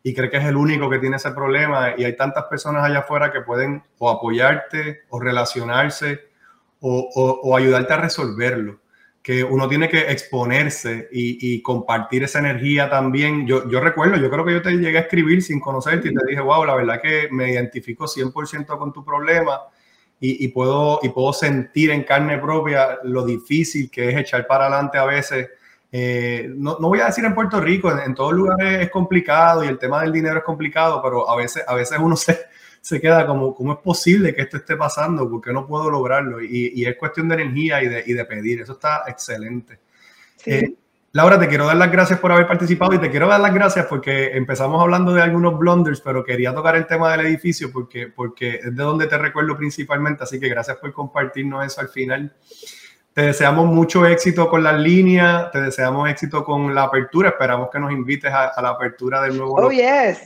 y 0.03 0.15
cree 0.15 0.31
que 0.31 0.37
es 0.37 0.45
el 0.45 0.57
único 0.57 0.89
que 0.89 0.99
tiene 0.99 1.17
ese 1.17 1.31
problema 1.33 1.95
y 1.97 2.05
hay 2.05 2.17
tantas 2.17 2.45
personas 2.45 2.85
allá 2.85 3.01
afuera 3.01 3.33
que 3.33 3.41
pueden 3.41 3.83
o 3.99 4.11
apoyarte 4.11 5.03
o 5.11 5.21
relacionarse 5.21 6.29
o, 6.81 7.41
o, 7.43 7.57
ayudarte 7.57 7.93
a 7.93 7.97
resolverlo, 7.97 8.79
que 9.21 9.43
uno 9.43 9.69
tiene 9.69 9.89
que 9.89 10.11
exponerse 10.13 11.09
y, 11.11 11.55
y, 11.55 11.61
compartir 11.61 12.23
esa 12.23 12.39
energía 12.39 12.89
también. 12.89 13.47
Yo, 13.49 13.69
yo 13.69 13.81
recuerdo, 13.81 14.17
yo 14.17 14.31
creo 14.31 14.45
que 14.45 14.53
yo 14.53 14.63
te 14.63 14.71
llegué 14.71 14.99
a 14.99 15.03
escribir 15.03 15.43
sin 15.43 15.59
conocerte 15.59 16.09
y 16.09 16.15
te 16.15 16.27
dije, 16.29 16.41
wow, 16.41 16.65
la 16.65 16.77
verdad 16.77 17.01
que 17.03 17.29
me 17.33 17.51
identifico 17.51 18.05
100% 18.05 18.79
con 18.79 18.93
tu 18.93 19.05
problema 19.05 19.61
y, 20.21 20.45
y, 20.45 20.49
puedo, 20.49 21.01
y 21.03 21.09
puedo 21.09 21.33
sentir 21.33 21.91
en 21.91 22.05
carne 22.05 22.39
propia 22.39 23.01
lo 23.03 23.25
difícil 23.25 23.91
que 23.91 24.09
es 24.09 24.17
echar 24.17 24.47
para 24.47 24.67
adelante 24.67 24.99
a 24.99 25.05
veces 25.05 25.49
eh, 25.91 26.51
no, 26.55 26.79
no, 26.79 26.89
voy 26.89 27.01
a 27.01 27.07
decir 27.07 27.25
en 27.25 27.35
Puerto 27.35 27.61
Rico, 27.61 27.91
en, 27.91 28.15
todos 28.15 28.35
lugares 28.35 28.83
es 28.83 28.91
complicado 28.91 29.65
y 29.65 29.69
el 29.69 29.79
tema 29.79 30.03
del 30.03 30.13
dinero 30.13 30.39
es 30.39 30.45
complicado, 30.45 31.01
pero 31.03 31.29
a 31.29 31.37
veces, 31.37 31.65
a 31.67 31.75
veces 31.75 31.99
uno 31.99 32.17
se, 32.17 32.39
se 32.81 33.01
queda 33.01 33.27
como, 33.27 33.55
¿cómo 33.55 33.73
es 33.73 33.79
posible 33.79 34.35
que 34.35 34.43
esto 34.43 34.59
esté 34.59 34.77
pasando? 34.77 35.29
¿Por 35.29 35.41
qué 35.41 35.53
no 35.53 35.67
puedo 35.67 35.91
lograrlo? 35.91 36.43
Y, 36.43 36.73
y 36.75 36.85
es 36.85 36.97
cuestión 36.97 37.29
de 37.29 37.37
energía 37.37 37.83
y 37.83 37.89
de, 37.89 38.05
y 38.07 38.13
de, 38.13 38.25
pedir, 38.25 38.61
eso 38.61 38.73
está 38.73 39.05
excelente. 39.07 39.79
Eh, 40.45 40.75
Laura, 41.13 41.39
te 41.39 41.49
quiero 41.49 41.67
dar 41.67 41.77
las 41.77 41.91
gracias 41.91 42.19
por 42.19 42.31
haber 42.33 42.47
participado 42.47 42.93
y 42.93 42.99
te 42.99 43.11
quiero 43.11 43.29
dar 43.29 43.41
las 43.41 43.55
gracias 43.55 43.87
porque 43.87 44.37
empezamos 44.37 44.81
hablando 44.81 45.15
de 45.15 45.23
algunos 45.23 45.59
blunders, 45.59 46.03
pero 46.03 46.23
quería 46.23 46.55
tocar 46.55 46.77
el 46.77 46.87
tema 46.87 47.11
del 47.13 47.27
edificio 47.27 47.73
porque, 47.73 48.09
porque 48.09 48.57
es 48.57 48.77
de 48.77 48.83
donde 48.83 49.07
te 49.07 49.17
recuerdo 49.17 49.57
principalmente, 49.57 50.25
así 50.25 50.39
que 50.39 50.51
gracias 50.51 50.77
por 50.77 50.93
compartirnos 50.93 51.65
eso 51.65 51.81
al 51.81 51.89
final. 51.89 52.35
Te 53.19 53.25
deseamos 53.25 53.67
mucho 53.67 54.07
éxito 54.07 54.49
con 54.49 54.63
las 54.63 54.79
líneas, 54.79 55.51
te 55.51 55.61
deseamos 55.61 56.09
éxito 56.09 56.45
con 56.45 56.73
la 56.73 56.85
apertura. 56.85 57.31
Esperamos 57.31 57.69
que 57.69 57.81
nos 57.81 57.91
invites 57.91 58.33
a, 58.33 58.63
la 58.63 58.69
apertura 58.69 59.21
del 59.23 59.37
nuevo. 59.37 59.57
Oh, 59.57 59.73
yes. 59.73 60.21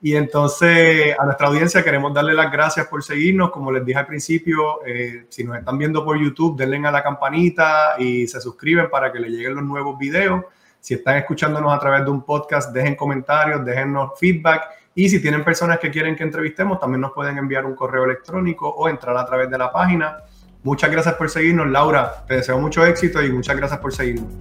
Y 0.00 0.14
entonces 0.14 1.16
a 1.18 1.24
nuestra 1.24 1.48
audiencia 1.48 1.82
queremos 1.82 2.14
darle 2.14 2.34
las 2.34 2.52
gracias 2.52 2.86
por 2.86 3.02
seguirnos. 3.02 3.50
Como 3.50 3.72
les 3.72 3.84
dije 3.84 3.98
al 3.98 4.06
principio, 4.06 4.86
eh, 4.86 5.26
si 5.28 5.42
nos 5.42 5.58
están 5.58 5.76
viendo 5.76 6.04
por 6.04 6.16
YouTube, 6.16 6.56
denle 6.56 6.86
a 6.86 6.92
la 6.92 7.02
campanita 7.02 7.96
y 7.98 8.28
se 8.28 8.40
suscriben 8.40 8.88
para 8.88 9.10
que 9.10 9.18
les 9.18 9.32
lleguen 9.32 9.56
los 9.56 9.64
nuevos 9.64 9.98
videos. 9.98 10.44
Si 10.78 10.94
están 10.94 11.16
escuchándonos 11.16 11.74
a 11.74 11.80
través 11.80 12.04
de 12.04 12.12
un 12.12 12.22
podcast, 12.22 12.72
dejen 12.72 12.94
comentarios, 12.94 13.64
déjennos 13.64 14.12
feedback. 14.20 14.68
Y 14.94 15.08
si 15.08 15.20
tienen 15.20 15.42
personas 15.42 15.80
que 15.80 15.90
quieren 15.90 16.14
que 16.14 16.22
entrevistemos, 16.22 16.78
también 16.78 17.00
nos 17.00 17.10
pueden 17.10 17.38
enviar 17.38 17.66
un 17.66 17.74
correo 17.74 18.04
electrónico 18.04 18.68
o 18.68 18.88
entrar 18.88 19.16
a 19.16 19.26
través 19.26 19.50
de 19.50 19.58
la 19.58 19.72
página 19.72 20.16
Muchas 20.62 20.90
gracias 20.90 21.14
por 21.14 21.30
seguirnos, 21.30 21.70
Laura. 21.70 22.24
Te 22.28 22.34
deseo 22.34 22.58
mucho 22.58 22.84
éxito 22.84 23.22
y 23.22 23.32
muchas 23.32 23.56
gracias 23.56 23.80
por 23.80 23.94
seguirnos. 23.94 24.32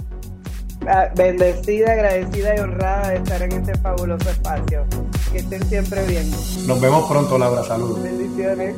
Ah, 0.87 1.09
bendecida, 1.15 1.91
agradecida 1.91 2.55
y 2.55 2.59
honrada 2.59 3.09
de 3.09 3.17
estar 3.17 3.41
en 3.41 3.51
este 3.51 3.77
fabuloso 3.77 4.29
espacio. 4.29 4.85
Que 5.31 5.39
estén 5.39 5.63
siempre 5.67 6.05
bien. 6.07 6.29
Nos 6.65 6.81
vemos 6.81 7.09
pronto, 7.09 7.37
Laura. 7.37 7.63
Saludos. 7.63 8.01
Bendiciones. 8.01 8.75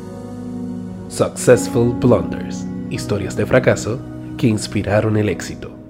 Successful 1.08 1.94
Blunders. 1.94 2.64
Historias 2.90 3.36
de 3.36 3.46
fracaso 3.46 4.00
que 4.36 4.46
inspiraron 4.46 5.16
el 5.16 5.28
éxito. 5.28 5.81